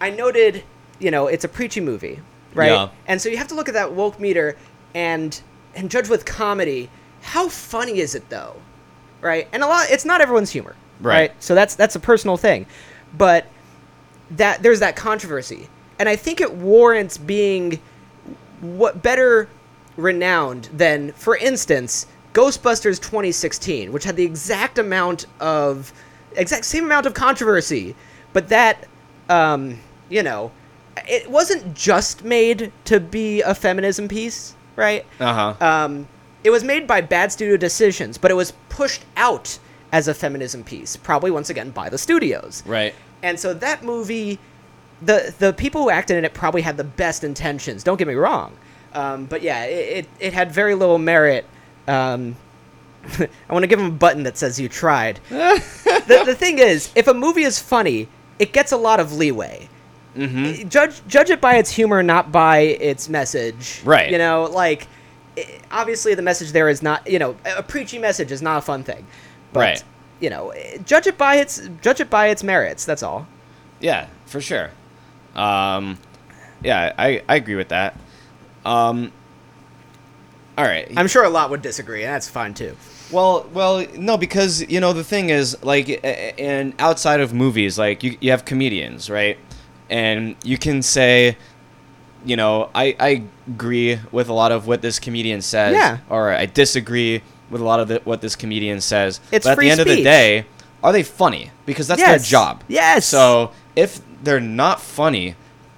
[0.00, 0.64] I noted,
[0.98, 2.20] you know, it's a preachy movie,
[2.54, 2.72] right?
[2.72, 2.88] Yeah.
[3.06, 4.56] And so you have to look at that woke meter
[4.94, 5.40] and
[5.74, 6.90] and judge with comedy.
[7.22, 8.56] How funny is it though?
[9.20, 9.48] Right?
[9.52, 10.74] And a lot it's not everyone's humor.
[11.00, 11.32] Right.
[11.40, 12.66] So that's that's a personal thing.
[13.16, 13.46] But
[14.32, 15.68] that there's that controversy.
[15.98, 17.80] And I think it warrants being
[18.60, 19.48] what better
[19.96, 25.92] renowned than for instance Ghostbusters 2016, which had the exact amount of
[26.34, 27.94] exact same amount of controversy,
[28.32, 28.88] but that
[29.28, 29.78] um,
[30.08, 30.52] you know,
[31.08, 35.04] it wasn't just made to be a feminism piece, right?
[35.20, 35.66] Uh huh.
[35.66, 36.08] Um,
[36.44, 39.58] it was made by bad studio decisions, but it was pushed out
[39.92, 42.62] as a feminism piece, probably once again by the studios.
[42.66, 42.94] right.
[43.22, 44.40] And so that movie,
[45.00, 47.84] the the people who acted in it probably had the best intentions.
[47.84, 48.56] Don't get me wrong,
[48.94, 51.46] um, but yeah, it, it, it had very little merit.
[51.88, 52.36] Um,
[53.18, 55.20] I want to give him a button that says you tried.
[55.28, 58.08] the, the thing is, if a movie is funny,
[58.38, 59.68] it gets a lot of leeway.
[60.16, 60.68] Mm-hmm.
[60.68, 63.80] Judge judge it by its humor, not by its message.
[63.84, 64.10] Right.
[64.10, 64.86] You know, like
[65.38, 67.06] i obviously the message there is not.
[67.06, 69.06] You know, a preachy message is not a fun thing.
[69.52, 69.84] But, Right.
[70.20, 72.84] You know, eh, judge it by its judge it by its merits.
[72.84, 73.26] That's all.
[73.80, 74.70] Yeah, for sure.
[75.34, 75.98] Um,
[76.62, 77.98] yeah, I, I agree with that.
[78.64, 79.12] Um,
[80.58, 80.90] all right.
[80.96, 82.76] I'm sure a lot would disagree, and that's fine too.
[83.10, 87.32] Well, well, no, because you know the thing is, like, a- a- and outside of
[87.34, 89.38] movies, like you, you have comedians, right?
[89.90, 91.36] And you can say,
[92.24, 95.98] you know, I, I agree with a lot of what this comedian says, Yeah.
[96.08, 99.20] or I disagree with a lot of the, what this comedian says.
[99.30, 100.46] It's but at free the end of the day,
[100.82, 101.50] are they funny?
[101.66, 102.62] Because that's their job.
[102.68, 103.04] Yes.
[103.06, 105.34] So if they're not funny,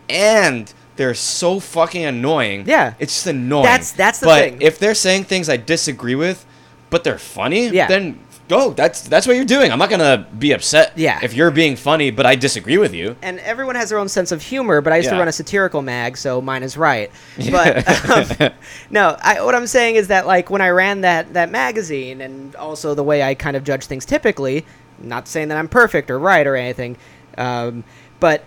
[0.08, 2.94] and they're so fucking annoying, Yeah.
[2.98, 3.64] it's just annoying.
[3.64, 4.62] That's- that's the but thing.
[4.62, 6.44] if they're saying things I disagree with,
[6.90, 7.88] but they're funny, Yeah.
[7.88, 8.72] then go.
[8.72, 9.72] That's that's what you're doing.
[9.72, 10.92] I'm not gonna be upset.
[10.96, 11.18] Yeah.
[11.22, 13.16] If you're being funny, but I disagree with you.
[13.22, 15.80] and everyone has their own sense of humor, but I used to run a satirical
[15.82, 17.10] mag, so mine is right.
[17.50, 18.50] But um,
[18.90, 22.54] no, I, what I'm saying is that like when I ran that that magazine, and
[22.56, 24.66] also the way I kind of judge things typically,
[24.98, 26.96] not saying that I'm perfect or right or anything,
[27.38, 27.82] um,
[28.20, 28.44] but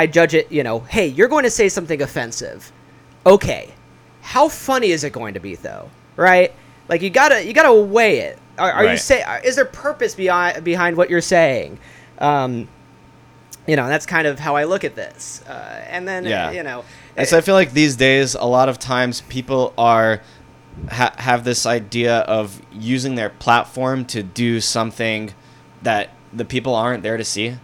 [0.00, 0.50] I judge it.
[0.50, 2.72] You know, hey, you're going to say something offensive.
[3.26, 3.70] Okay,
[4.22, 5.90] how funny is it going to be though?
[6.16, 6.54] Right?
[6.88, 8.38] Like you gotta you gotta weigh it.
[8.58, 8.98] Are, are you Right.
[8.98, 11.78] say is there purpose behind behind what you're saying?
[12.18, 12.66] Um,
[13.66, 15.42] you know that's kind of how I look at this.
[15.46, 16.50] Uh, and then Yeah.
[16.50, 16.84] you know,
[17.16, 20.22] And so I feel like these days, a lot of times people are
[20.90, 25.32] ha- have this idea of using their platform to do something
[25.82, 27.56] that the people aren't there to see.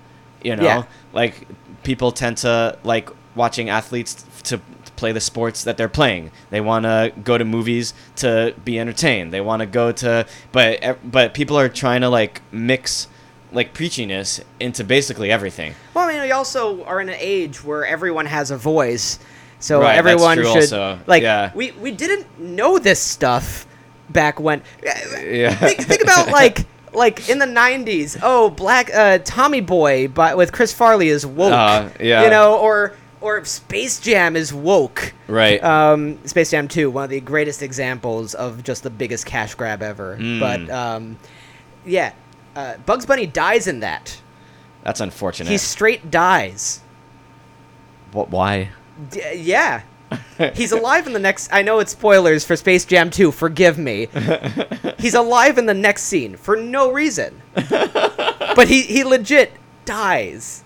[0.45, 0.83] You know, Yeah.
[1.15, 1.49] like
[1.87, 4.61] people tend to like watching athletes to
[4.97, 6.33] play the sports that they're playing.
[6.51, 9.33] They want to go to movies to be entertained.
[9.33, 13.07] They want to go to but but people are trying to like mix
[13.53, 15.75] like preachiness into basically everything.
[15.95, 19.19] well, I mean, we also are in an age where everyone has a voice,
[19.61, 20.99] so Right, that's everyone true should also.
[21.07, 21.23] like.
[21.23, 21.53] Yeah.
[21.55, 23.67] We we didn't know this stuff
[24.11, 24.63] back when.
[24.83, 25.55] Yeah.
[25.55, 26.67] think, think about like.
[26.97, 31.53] Like in the '90s, oh, Black uh, Tommy Boy, but with Chris Farley is woke,
[31.53, 32.25] Uh, yeah.
[32.25, 35.63] you know, or or Space Jam is woke, Right.
[35.63, 39.83] Um, Space Jam 2, one of the greatest examples of just the biggest cash grab
[39.83, 40.17] ever.
[40.21, 40.39] Mm.
[40.41, 41.19] But um,
[41.85, 42.13] yeah,
[42.55, 44.21] uh, Bugs Bunny dies in that.
[44.85, 45.51] That's unfortunate.
[45.51, 46.81] He straight dies.
[48.13, 48.31] What?
[48.31, 48.71] Why?
[49.11, 49.83] D- yeah.
[50.55, 51.53] He's alive in the next.
[51.53, 53.33] I know it's spoilers for Space Jam 2.
[53.33, 54.09] Forgive me.
[54.99, 57.43] He's alive in the next scene for no reason.
[57.55, 59.53] but he he legit
[59.85, 60.63] dies.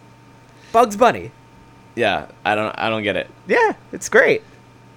[0.72, 1.30] Bugs Bunny.
[1.94, 2.78] Yeah, I don't.
[2.78, 3.28] I don't get it.
[3.46, 4.42] Yeah, it's great.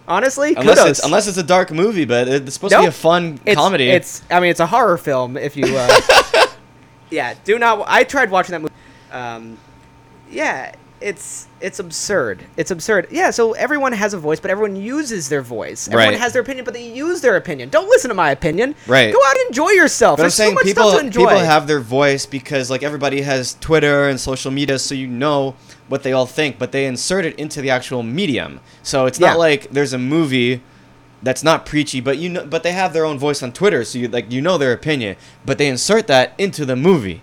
[0.07, 0.89] Honestly, Unless kudos.
[0.97, 3.89] it's unless it's a dark movie, but it's supposed to be a fun it's, comedy.
[3.89, 6.47] It's I mean it's a horror film if you uh
[7.09, 8.73] Yeah, do not I tried watching that movie.
[9.11, 9.57] Um
[10.29, 12.43] yeah, it's it's absurd.
[12.58, 13.08] It's absurd.
[13.12, 15.88] Yeah, so everyone has a voice, but everyone uses their voice.
[15.88, 16.20] Everyone Right.
[16.20, 17.70] has their opinion, but they use their opinion.
[17.70, 18.76] Don't listen to my opinion.
[18.88, 19.14] Right.
[19.14, 20.18] Go out and enjoy yourself.
[20.18, 21.20] but I'm There's saying so much people stuff to enjoy.
[21.26, 25.56] people have their voice because like everybody has Twitter and social media, so you know
[25.88, 28.60] what they all think, but they insert it into the actual medium.
[28.82, 29.30] So it's Yeah.
[29.30, 30.62] not like there's a movie
[31.22, 33.97] that's not preachy, but you know, but they have their own voice on Twitter, so
[33.99, 37.22] you like you know their opinion, but they insert that into the movie.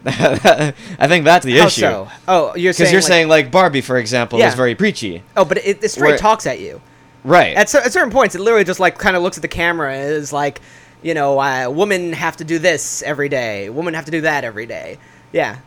[0.06, 0.72] I
[1.08, 1.80] think that's the How issue.
[1.80, 2.08] so?
[2.28, 4.48] Oh, you're Because you're like- saying like Barbie, for example, Yeah.
[4.48, 6.80] is very preachy, Oh, but it, it straight Where- talks at you.
[7.24, 7.56] right?
[7.56, 10.10] At, at certain points, it literally just like kind of looks at the camera and
[10.12, 10.60] is like,
[11.02, 13.70] you know, uh, women have to do this every day.
[13.70, 14.98] Women have to do that every day.
[15.32, 15.58] Yeah.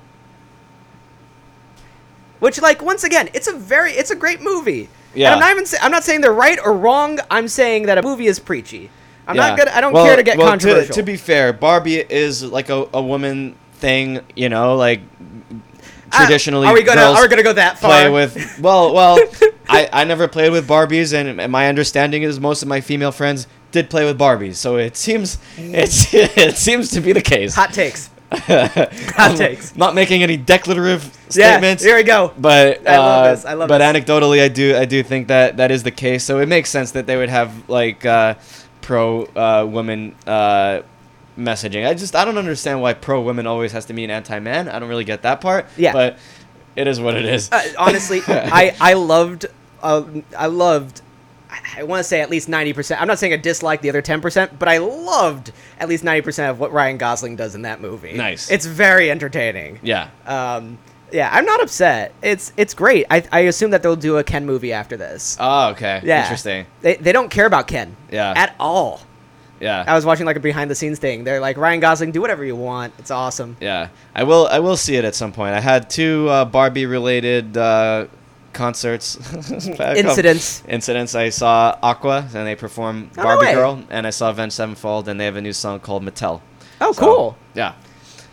[2.40, 4.90] Which, like, once again, it's a very, it's a great movie.
[5.14, 5.28] Yeah.
[5.28, 7.20] And I'm not even, sa- I'm not saying they're right or wrong.
[7.30, 8.90] I'm saying that a movie is preachy.
[9.28, 9.66] I'm not Yeah.
[9.66, 10.96] gonna, I don't Well- care to get well, controversial.
[10.96, 15.02] To, be fair, Barbie is like a, a woman thing, you know, like
[16.14, 17.90] Ah, traditionally are we gonna, are we gonna go that far?
[17.92, 18.60] play with.
[18.60, 19.18] Well, well,
[19.70, 23.14] I, I never played with Barbies, and, and my understanding is most of my female
[23.14, 27.56] friends did play with Barbies, so it seems it's it seems to be the case.
[27.56, 28.10] Hot takes.
[28.32, 29.76] Hot takes.
[29.76, 31.04] Not making any declarative
[31.34, 31.52] Yeah.
[31.54, 31.84] statements.
[31.84, 32.34] Here we go.
[32.38, 34.04] But I love uh, this, I love but this.
[34.04, 36.24] anecdotally, I do I do think that that is the case.
[36.26, 38.36] So it makes sense that they would have like uh,
[38.82, 40.82] pro uh, women uh,
[41.38, 41.88] messaging.
[41.88, 44.68] I just I don't understand why pro women always has to mean anti man.
[44.70, 45.66] I don't really get that part.
[45.78, 45.94] Yeah.
[45.94, 46.18] But
[46.76, 47.52] it is what it is.
[47.52, 49.46] Uh, honestly, I I loved
[49.82, 50.04] uh,
[50.38, 51.02] I loved.
[51.76, 53.02] I want to say at least ninety percent.
[53.02, 56.22] I'm not saying I dislike the other ten percent, but I loved at least ninety
[56.22, 58.14] percent of what Ryan Gosling does in that movie.
[58.14, 58.50] Nice.
[58.50, 59.80] It's very entertaining.
[59.82, 60.10] yeah.
[60.26, 60.78] Um,
[61.12, 62.14] yeah, I'm not upset.
[62.22, 63.06] It's it's great.
[63.10, 65.36] I, I assume that they'll do a Ken movie after this.
[65.42, 66.00] Oh, okay.
[66.06, 66.68] yeah, Interesting.
[66.82, 67.98] They they don't care about Ken.
[68.10, 68.34] Yeah.
[68.34, 69.02] At all.
[69.62, 69.84] Yeah.
[69.88, 71.24] I was watching like a behind the scenes thing.
[71.24, 72.94] They're like Ryan Gosling, do whatever you want.
[73.00, 73.56] It's awesome.
[73.62, 74.48] Yeah, I will.
[74.48, 75.54] I will see it at some point.
[75.54, 78.08] I had two uh, Barbie-related uh,
[78.54, 79.16] concerts.
[79.52, 80.64] Incidents.
[80.68, 81.16] Incidents.
[81.16, 83.54] I saw Aqua, and they perform Oh, Barbie way.
[83.54, 86.42] Girl, and I saw Avenged Sevenfold, and they have a new song called Mattel.
[86.80, 87.38] Oh, So, cool.
[87.54, 87.74] Yeah,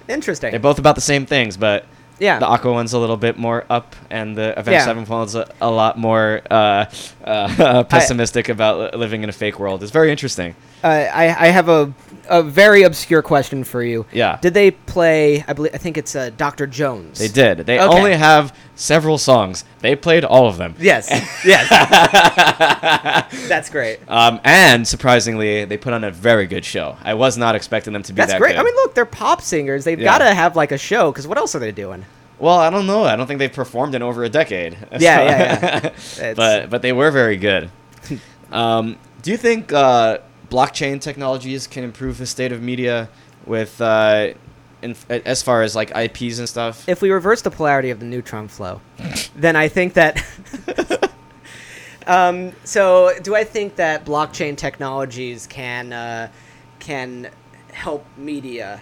[0.09, 0.51] Interesting.
[0.53, 1.85] they're both about the same things, but
[2.19, 2.39] yeah.
[2.39, 4.85] the Aqua one's a little bit more up, and the Avenged Yeah.
[4.87, 6.87] Sevenfold's a, a lot more uh,
[7.25, 9.83] uh, pessimistic about living in a fake world.
[9.83, 10.55] It's very interesting.
[10.85, 11.93] Uh, I, I have a,
[12.29, 14.07] a very obscure question for you.
[14.13, 14.39] Yeah.
[14.41, 15.43] Did they play?
[15.47, 17.19] I believe I think it's uh, Doctor Jones.
[17.19, 17.59] They did.
[17.67, 17.97] They Okay.
[17.97, 19.65] only have several songs.
[19.81, 20.75] They played all of them.
[20.79, 21.09] Yes.
[21.45, 21.69] yes.
[23.49, 24.01] That's great.
[24.09, 26.97] Um, and surprisingly, they put on a very good show.
[27.03, 28.53] I was not expecting them to be That's that great.
[28.53, 28.61] good.
[28.61, 29.85] I mean, look, they're pop singers.
[29.85, 30.19] They've Yeah.
[30.19, 32.05] got to have like a show because what else are they doing?
[32.41, 33.03] well, I don't know.
[33.03, 34.75] I don't think they've performed in over a decade.
[34.93, 36.35] Yeah, yeah, yeah.
[36.37, 37.69] But but they were very good.
[38.53, 40.19] um, do you think uh,
[40.51, 43.09] blockchain technologies can improve the state of media?
[43.49, 44.33] with uh,
[44.83, 46.89] in, as far as like IPs and stuff.
[46.89, 48.81] if we reverse the polarity of the neutron flow,
[49.35, 50.25] then I think that.
[52.07, 56.31] um, so, do I think that blockchain technologies can uh,
[56.79, 57.31] can
[57.73, 58.81] help media?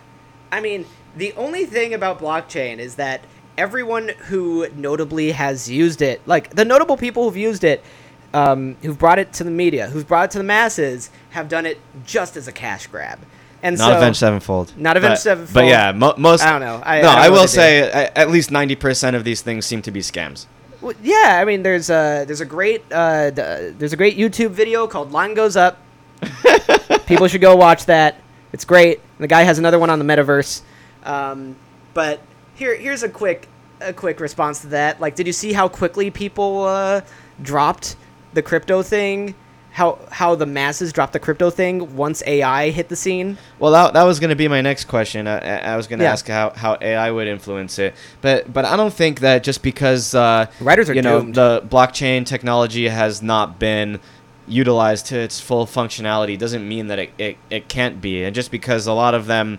[0.53, 0.85] I mean,
[1.17, 3.23] the only thing about blockchain is that
[3.57, 7.83] everyone who notably has used it, like the notable people who've used it,
[8.37, 11.65] um, who've brought it to the media, who've brought it to the masses, have done
[11.65, 13.19] it just as a cash grab.
[13.63, 14.77] And Not so, Avenged Sevenfold.
[14.77, 15.55] Not Avenged but, Sevenfold.
[15.55, 16.45] But yeah, mo- most.
[16.45, 16.83] I don't know.
[16.85, 17.81] I- no, I I, will say
[18.15, 20.45] at least ninety percent of these things seem to be scams.
[20.83, 24.87] Well, yeah, I mean, there's a there's a great uh, there's a great YouTube video
[24.87, 25.79] called "Line Goes Up."
[27.07, 28.21] People should go watch that.
[28.53, 29.01] It's great.
[29.19, 30.61] The guy has another one on the metaverse.
[31.05, 31.57] Um,
[31.95, 32.21] but
[32.55, 33.49] here here's a quick
[33.81, 35.01] a quick response to that.
[35.01, 37.01] Like, did you see how quickly people uh,
[37.41, 37.97] dropped
[38.37, 39.35] the crypto thing?
[39.73, 43.37] How how the masses dropped the crypto thing once AI hit the scene?
[43.59, 45.27] Well, that, that was going to be my next question.
[45.27, 46.13] I, I- was going to Yeah.
[46.13, 50.15] ask how, how AI would influence it, but but I don't think that just because
[50.15, 51.35] uh, Writers are you know doomed.
[51.35, 54.01] the blockchain technology has not been
[54.49, 58.23] utilized to its full functionality doesn't mean that it, it, it can't be.
[58.25, 59.59] And just because a lot of them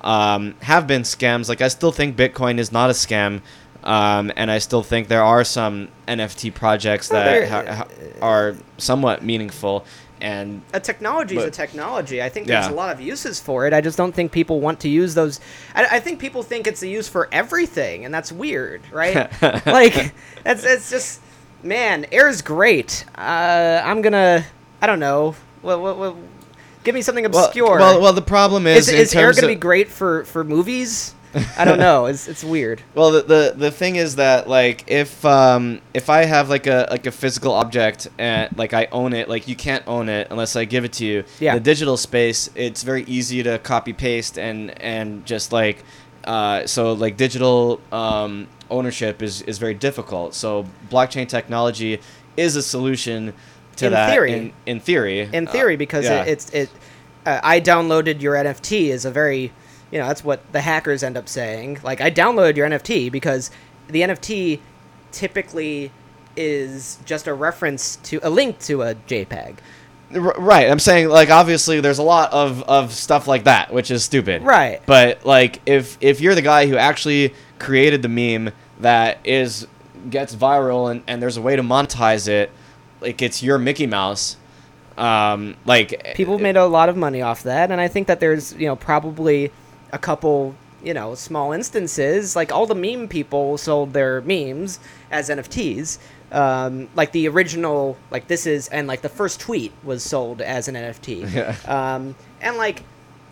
[0.00, 3.42] um, have been scams, like I still think Bitcoin is not a scam.
[3.84, 7.88] Um, and I still think there are some NFT projects that ha- ha-
[8.20, 9.84] are somewhat meaningful.
[10.20, 12.22] And a technology is a technology.
[12.22, 12.72] I think there's Yeah.
[12.72, 13.72] a lot of uses for it.
[13.72, 15.40] I just don't think people want to use those.
[15.74, 19.16] I, I think people think it's a use for everything, and that's weird, right?
[19.66, 20.14] like
[20.44, 21.20] that's it's just
[21.64, 23.04] man, air's great.
[23.18, 24.44] Uh, I'm gonna
[24.80, 25.34] I don't know.
[25.60, 26.16] Well, well, well,
[26.84, 27.78] give me something obscure.
[27.78, 31.14] well, well, the problem is is is air gonna of- be great for for movies?
[31.56, 32.06] I don't know.
[32.06, 32.82] It's it's weird.
[32.94, 36.86] Well, the, the the thing is that like if um if I have like a
[36.90, 40.56] like a physical object and like I own it, like you can't own it unless
[40.56, 41.24] I give it to you.
[41.40, 41.54] Yeah.
[41.54, 45.84] The digital space, it's very easy to copy paste and and just like
[46.24, 50.34] uh so like digital um ownership is is very difficult.
[50.34, 52.00] So blockchain technology
[52.36, 53.32] is a solution
[53.76, 54.32] to In that theory.
[54.32, 55.20] in, in theory.
[55.32, 56.22] in Uh, theory because yeah.
[56.24, 56.70] it, it's it
[57.24, 59.50] uh, i downloaded your nft is a very
[59.92, 61.78] you know that's what the hackers end up saying.
[61.84, 63.50] Like i downloaded your nft because
[63.88, 64.58] the nft
[65.12, 65.92] typically
[66.36, 69.58] is just a reference to a link to a jpeg.
[70.14, 70.70] R- right.
[70.70, 74.42] I'm saying like obviously there's a lot of of stuff like that which is stupid.
[74.42, 74.80] Right.
[74.86, 79.68] but like if if you're the guy who actually created the meme that is
[80.10, 82.50] gets viral and and there's a way to monetize it
[83.00, 84.36] like it's your mickey mouse
[84.98, 88.52] um like people made a lot of money off that and i think that there's
[88.54, 89.52] you know probably
[89.92, 94.80] a couple you know small instances like all the meme people sold their memes
[95.10, 95.98] as nfts
[96.32, 100.66] um, like the original like this is and like the first tweet was sold as
[100.68, 101.54] an nft Yeah.
[101.66, 102.82] um, and like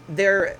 [0.08, 0.56] there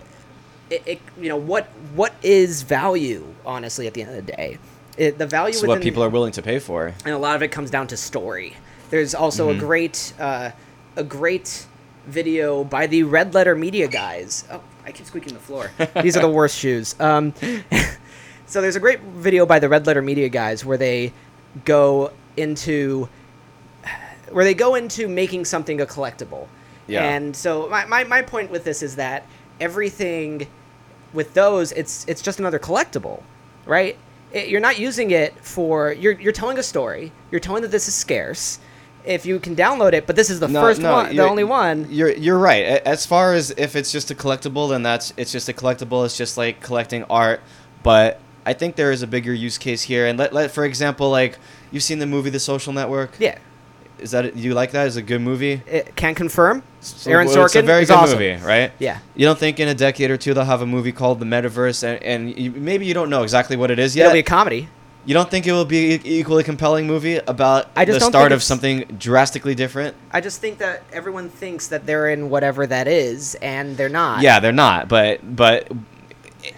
[0.71, 4.59] it, it you know what what is value honestly at the end of the day
[4.97, 7.43] it, the value within what people are willing to pay for and a lot of
[7.43, 8.57] it comes down to story.
[8.91, 9.59] There's also Mm-hmm.
[9.59, 10.51] a great uh,
[10.97, 11.67] a great
[12.07, 14.45] video by the Red Letter Media guys.
[14.51, 15.71] Oh, I keep squeaking the floor.
[16.03, 16.95] These are the worst shoes.
[17.01, 17.35] Um,
[18.47, 21.13] so there's a great video by the Red Letter Media guys where they
[21.65, 23.09] go into
[24.31, 26.47] where they go into making something a collectible.
[26.87, 27.05] Yeah.
[27.05, 29.27] And so my, my, my point with this is that
[29.61, 30.47] everything
[31.13, 33.23] with those it's it's just another collectible,
[33.67, 33.97] right?
[34.33, 37.13] It, you're not using it for you're you're telling a story.
[37.31, 38.61] You're telling that this is scarce.
[39.05, 41.45] If you can download it, but this is the No, first no, one, the only
[41.45, 41.87] one.
[41.91, 42.65] You're you're right.
[42.65, 46.05] As far as if it's just a collectible, then that's it's just a collectible.
[46.05, 47.41] It's just like collecting art.
[47.83, 50.07] But I think there is a bigger use case here.
[50.07, 51.39] And let, let for example, like
[51.71, 53.13] you've seen the movie The Social Network.
[53.19, 53.39] Yeah,
[53.99, 54.87] Is that you like that?
[54.87, 55.63] Is it a good movie?
[55.67, 56.63] it can confirm.
[56.81, 58.19] So Aaron it's Sorkin a very good awesome.
[58.19, 58.73] movie, right?
[58.79, 58.99] Yeah.
[59.15, 61.83] You don't think in a decade or two they'll have a movie called The Metaverse,
[61.85, 64.05] and, and you, maybe you don't know exactly what it is yet.
[64.05, 64.69] It'll be a comedy.
[65.11, 68.13] You don't think it will be an equally compelling movie about I just the don't
[68.13, 69.97] start think of it's- something drastically different?
[70.13, 74.23] I just think that everyone thinks that they're in whatever that is, and they're not.
[74.23, 74.89] Yeah, they're not.
[74.89, 75.67] But but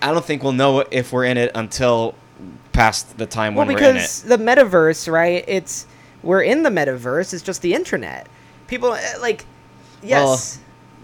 [0.03, 2.15] I don't think we'll know if we're in it until
[2.73, 4.01] past the time Well, when we're in it.
[4.01, 5.43] because the metaverse, right?
[5.49, 5.87] It's
[6.23, 7.33] we're in the metaverse.
[7.33, 8.27] It's just the internet.
[8.67, 9.47] People uh, like,
[10.03, 10.59] yes,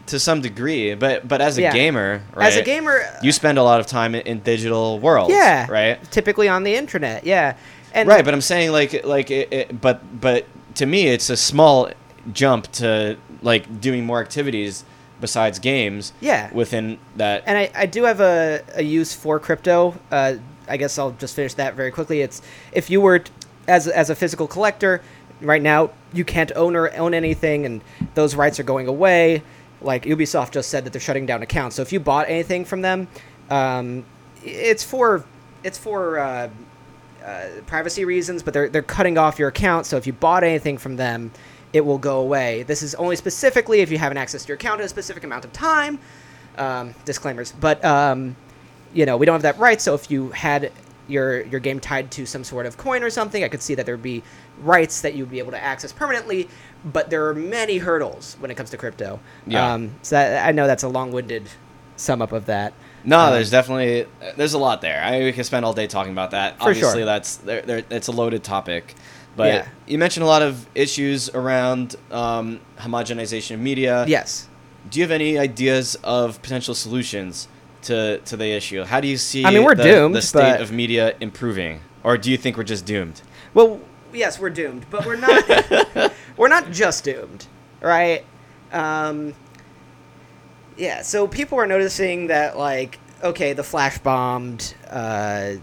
[0.09, 1.73] To some degree, but but as a Yeah.
[1.73, 2.47] gamer, right?
[2.49, 5.33] as a gamer, you spend a lot of time in, in digital worlds.
[5.33, 5.99] yeah, Right.
[6.11, 7.55] Typically on the internet, yeah,
[7.93, 10.47] and right, but I'm saying like like it, it, but but
[10.77, 11.91] to me it's a small
[12.33, 14.85] jump to like doing more activities
[15.21, 16.13] besides games.
[16.21, 16.51] Yeah.
[16.55, 17.43] Within that.
[17.47, 19.95] and I, I do have a, a use for crypto.
[20.11, 20.35] Uh,
[20.69, 22.21] I guess I'll just finish that very quickly.
[22.21, 22.41] It's
[22.73, 23.33] if you were t-
[23.67, 25.03] as as a physical collector
[25.43, 27.81] right now, you can't own or own anything, and
[28.15, 29.43] those rights are going away.
[29.81, 31.77] Like Ubisoft just said that they're shutting down accounts.
[31.77, 33.09] So if you bought anything from them,
[33.51, 34.05] um,
[34.45, 35.25] it's for
[35.65, 36.49] it's for uh,
[37.25, 39.87] uh, privacy reasons, but they're they're cutting off your account.
[39.87, 41.31] So if you bought anything from them,
[41.73, 42.63] it will go away.
[42.65, 45.53] This is only specifically if you haven't accessed your account in a specific amount of
[45.53, 45.99] time.
[46.57, 48.35] Um, disclaimers, but um,
[48.93, 49.81] you know we don't have that right.
[49.81, 50.73] So if you had
[51.09, 53.87] your your game tied to some sort of coin or something, I could see that
[53.87, 54.23] there would be
[54.63, 56.49] rights that you would be able to access permanently.
[56.85, 59.19] But there are many hurdles when it comes to crypto.
[59.47, 59.73] Yeah.
[59.75, 61.49] Um, so that, I know that's a long-winded
[61.97, 62.73] sum up of that.
[63.05, 64.07] No, Um, there's definitely
[64.37, 65.03] there's a lot there.
[65.03, 66.59] I mean, we can spend all day talking about that.
[66.59, 67.05] For Obviously, sure.
[67.05, 68.95] that's there, there, it's a loaded topic.
[69.37, 69.69] But Yeah.
[69.87, 74.05] you mentioned a lot of issues around um, homogenization of media.
[74.07, 74.49] Yes.
[74.91, 77.47] Do you have any ideas of potential solutions
[77.83, 78.85] to, to the issue?
[78.85, 81.81] How do you see I mean, we're the, doomed, the state but- of media improving?
[82.05, 83.21] Or do you think we're just doomed?
[83.55, 83.81] Well,
[84.13, 86.13] yes, we're doomed, but we're not.
[86.37, 87.47] we're not just doomed,
[87.81, 88.25] right?
[88.73, 89.35] Um,
[90.77, 91.03] yeah.
[91.03, 95.55] So people are noticing that, like, okay, the Flash bombed, uh,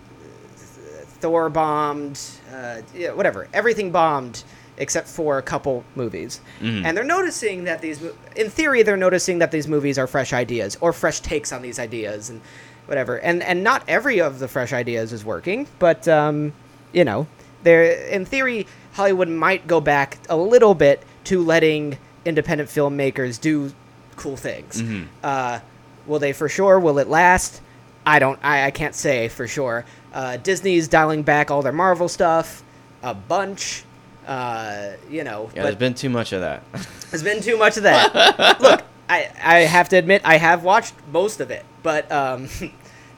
[1.20, 2.20] Thor bombed,
[2.54, 3.48] uh, yeah, whatever.
[3.54, 4.44] Everything bombed
[4.78, 6.84] except for a couple movies, Mhm.
[6.86, 8.00] and they're noticing that these,
[8.36, 11.80] in theory, they're noticing that these movies are fresh ideas or fresh takes on these
[11.80, 12.42] ideas and
[12.88, 13.18] whatever.
[13.18, 16.52] And and not every of the fresh ideas is working, but um,
[16.92, 17.26] you know,
[17.64, 23.72] there in theory, Hollywood might go back a little bit to letting independent filmmakers do
[24.18, 24.82] cool things.
[24.82, 25.06] Mhm.
[25.24, 25.60] Uh,
[26.06, 26.80] will they for sure?
[26.80, 27.62] Will it last?
[28.06, 28.40] I don't.
[28.44, 29.86] I, I can't say for sure.
[30.14, 32.62] Uh, Disney's dialing back all their Marvel stuff
[33.02, 33.84] a bunch.
[34.26, 36.64] Uh, you know, Yeah, there's been too much of that.
[37.12, 38.60] there's been too much of that.
[38.60, 42.48] Look, I, I have to admit I have watched most of it, but um,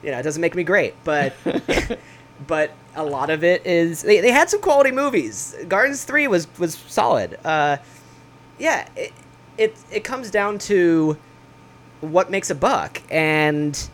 [0.02, 0.94] you know, it doesn't make me great.
[1.04, 1.34] But
[2.46, 5.56] but a lot of it is they, they had some quality movies.
[5.68, 7.38] Guardians Three was was solid.
[7.44, 7.78] Uh,
[8.58, 9.12] yeah, it,
[9.56, 11.16] it it comes down to
[12.00, 13.88] what makes a buck, and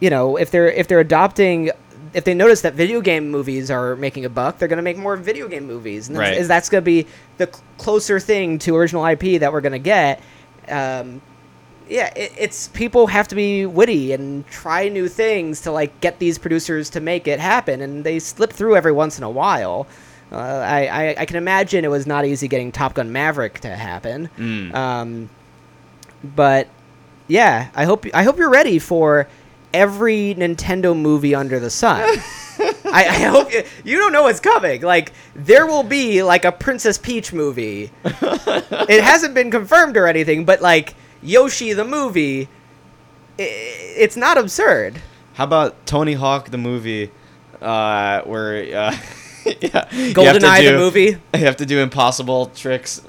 [0.00, 1.70] you know if they're if they're adopting.
[2.16, 4.96] If they notice that video game movies are making a buck, they're going to make
[4.96, 6.40] more video game movies, and that's- Right.
[6.40, 7.06] is that's going to be
[7.36, 10.20] the cl- closer thing to original IP that we're going to get.
[10.68, 11.20] Um,
[11.88, 16.18] yeah, it, it's people have to be witty and try new things to like get
[16.18, 19.86] these producers to make it happen, and they slip through every once in a while.
[20.32, 23.68] Uh, I, I I can imagine it was not easy getting Top Gun Maverick to
[23.68, 24.28] happen.
[24.38, 24.74] Mm.
[24.74, 25.30] Um,
[26.34, 26.66] but
[27.28, 29.28] yeah, I hope I hope you're ready for
[29.72, 32.02] every Nintendo movie under the sun.
[32.58, 34.82] I, I hope you, you don't know what's coming.
[34.82, 37.90] Like there will be like a Princess Peach movie.
[38.04, 42.48] it hasn't been confirmed or anything, but like Yoshi the movie,
[43.38, 45.00] i it's not absurd.
[45.34, 47.10] How about Tony Hawk the movie,
[47.60, 48.96] uh, where uh,
[49.44, 51.18] yeah, GoldenEye the movie.
[51.34, 53.02] You have to do impossible tricks.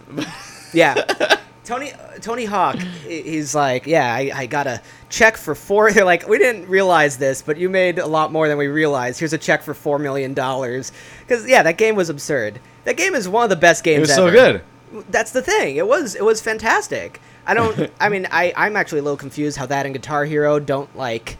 [0.73, 1.37] Yeah.
[1.67, 1.91] Tony
[2.21, 5.91] Tony Hawk, he- he's like, yeah, I, I got a check for four.
[5.93, 9.19] They're like, we didn't realize this, but you made a lot more than we realized.
[9.19, 10.93] Here's a check for four million dollars.
[11.19, 12.61] Because yeah, that game was absurd.
[12.85, 13.97] That game is one of the best games.
[13.97, 14.61] it was so good.
[15.09, 15.75] That's the thing.
[15.75, 17.19] It was it was fantastic.
[17.45, 17.91] I don't.
[17.99, 21.37] I mean, I I'm actually a little confused how that and Guitar Hero don't like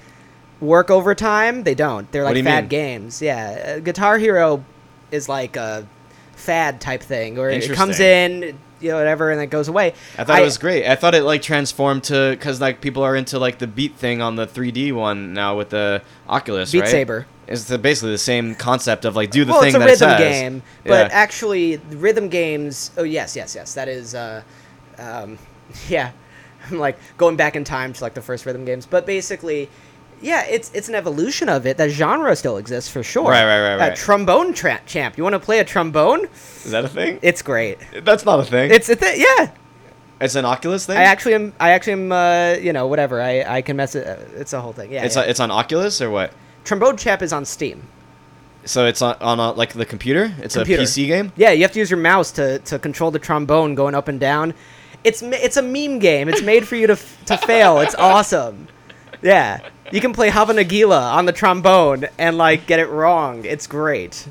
[0.60, 1.64] work overtime.
[1.64, 2.12] They don't.
[2.12, 2.70] They're like do fad mean?
[2.70, 3.22] games.
[3.22, 4.66] Yeah, uh, Guitar Hero
[5.10, 5.88] is like a
[6.36, 9.94] fad type thing, where it comes in, you know, whatever, and it goes away.
[10.18, 10.86] I thought it was great.
[10.88, 14.22] I thought it like transformed to because like people are into like the beat thing
[14.22, 16.90] on the 3D one now with the Oculus, Beat right?
[16.90, 17.28] Saber.
[17.48, 19.86] It's the, basically the same concept of like do the well, thing it's a that
[19.86, 20.20] rhythm it says.
[20.42, 21.18] game, but Yeah.
[21.18, 22.92] actually, rhythm games.
[22.98, 23.74] Oh yes, yes, yes.
[23.74, 24.42] That is, uh,
[24.98, 25.38] um,
[25.88, 26.12] yeah.
[26.70, 29.70] I'm like going back in time to like the first rhythm games, but basically,
[30.22, 31.78] yeah, it's it's an evolution of it.
[31.78, 33.30] That genre still exists for sure.
[33.30, 33.96] Right, right, right, Uh, right.
[33.98, 35.18] trombone tra- champ.
[35.18, 36.28] You want to play a trombone?
[36.66, 37.20] Is that a thing?
[37.22, 37.78] It's great.
[38.04, 38.72] That's not a thing.
[38.72, 39.20] It's a thing.
[39.22, 39.52] Yeah.
[40.20, 40.98] it's an Oculus thing.
[40.98, 41.54] I actually am.
[41.60, 42.12] I actually am.
[42.12, 43.22] Uh, you know, whatever.
[43.22, 44.08] I I can mess it.
[44.08, 44.92] Uh, it's a whole thing.
[44.92, 45.04] Yeah.
[45.06, 45.24] it's yeah.
[45.24, 46.34] a, it's on Oculus or what?
[46.64, 47.84] trombone champ is on Steam.
[48.66, 50.34] So it's on on a, like the computer.
[50.40, 50.82] It's Computer.
[50.82, 51.32] a PC game.
[51.38, 54.20] Yeah, you have to use your mouse to, to control the trombone going up and
[54.20, 54.54] down.
[55.06, 56.28] It's it's a meme game.
[56.28, 56.98] It's made for you to
[57.28, 57.80] to fail.
[57.80, 58.68] It's awesome.
[59.22, 59.60] Yeah,
[59.92, 63.46] you can play Hava Nagila on the trombone and like get it wrong.
[63.46, 64.28] It's great.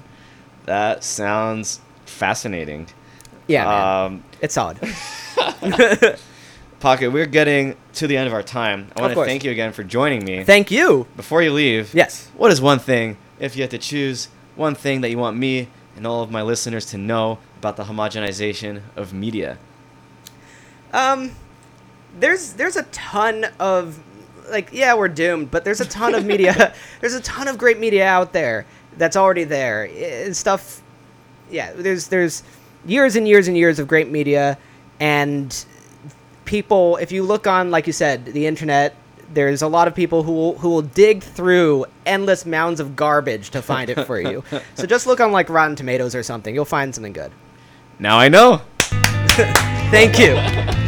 [0.65, 2.89] That sounds fascinating.
[3.47, 4.05] Yeah, man.
[4.13, 4.79] Um, it's solid.
[6.81, 8.89] Pocket, we're getting to the end of our time.
[8.97, 10.45] I want to thank you again for joining me.
[10.45, 11.07] Thank you.
[11.17, 12.31] Before you leave, Yes.
[12.37, 15.69] what is one thing, if you had to choose one thing that you want me
[15.97, 19.57] and all of my listeners to know about the homogenization of media?
[20.93, 21.33] Um,
[22.19, 23.99] there's there's a ton of
[24.51, 26.75] like yeah we're doomed, but there's a ton of media.
[27.01, 28.67] there's a ton of great media out there
[28.97, 29.89] that's already there.
[29.91, 30.83] I- stuff.
[31.51, 32.43] Yeah, there's there's
[32.85, 34.59] years and years and years of great media,
[34.99, 35.65] and
[36.47, 38.97] people, if you look on, like you said, the internet,
[39.35, 43.51] there's a lot of people who will, who will dig through endless mounds of garbage
[43.51, 44.43] to find it for you.
[44.75, 46.55] so just look on like Rotten Tomatoes or something.
[46.55, 47.33] You'll find something good.
[47.99, 48.63] Now I know.
[49.91, 50.86] Thank you.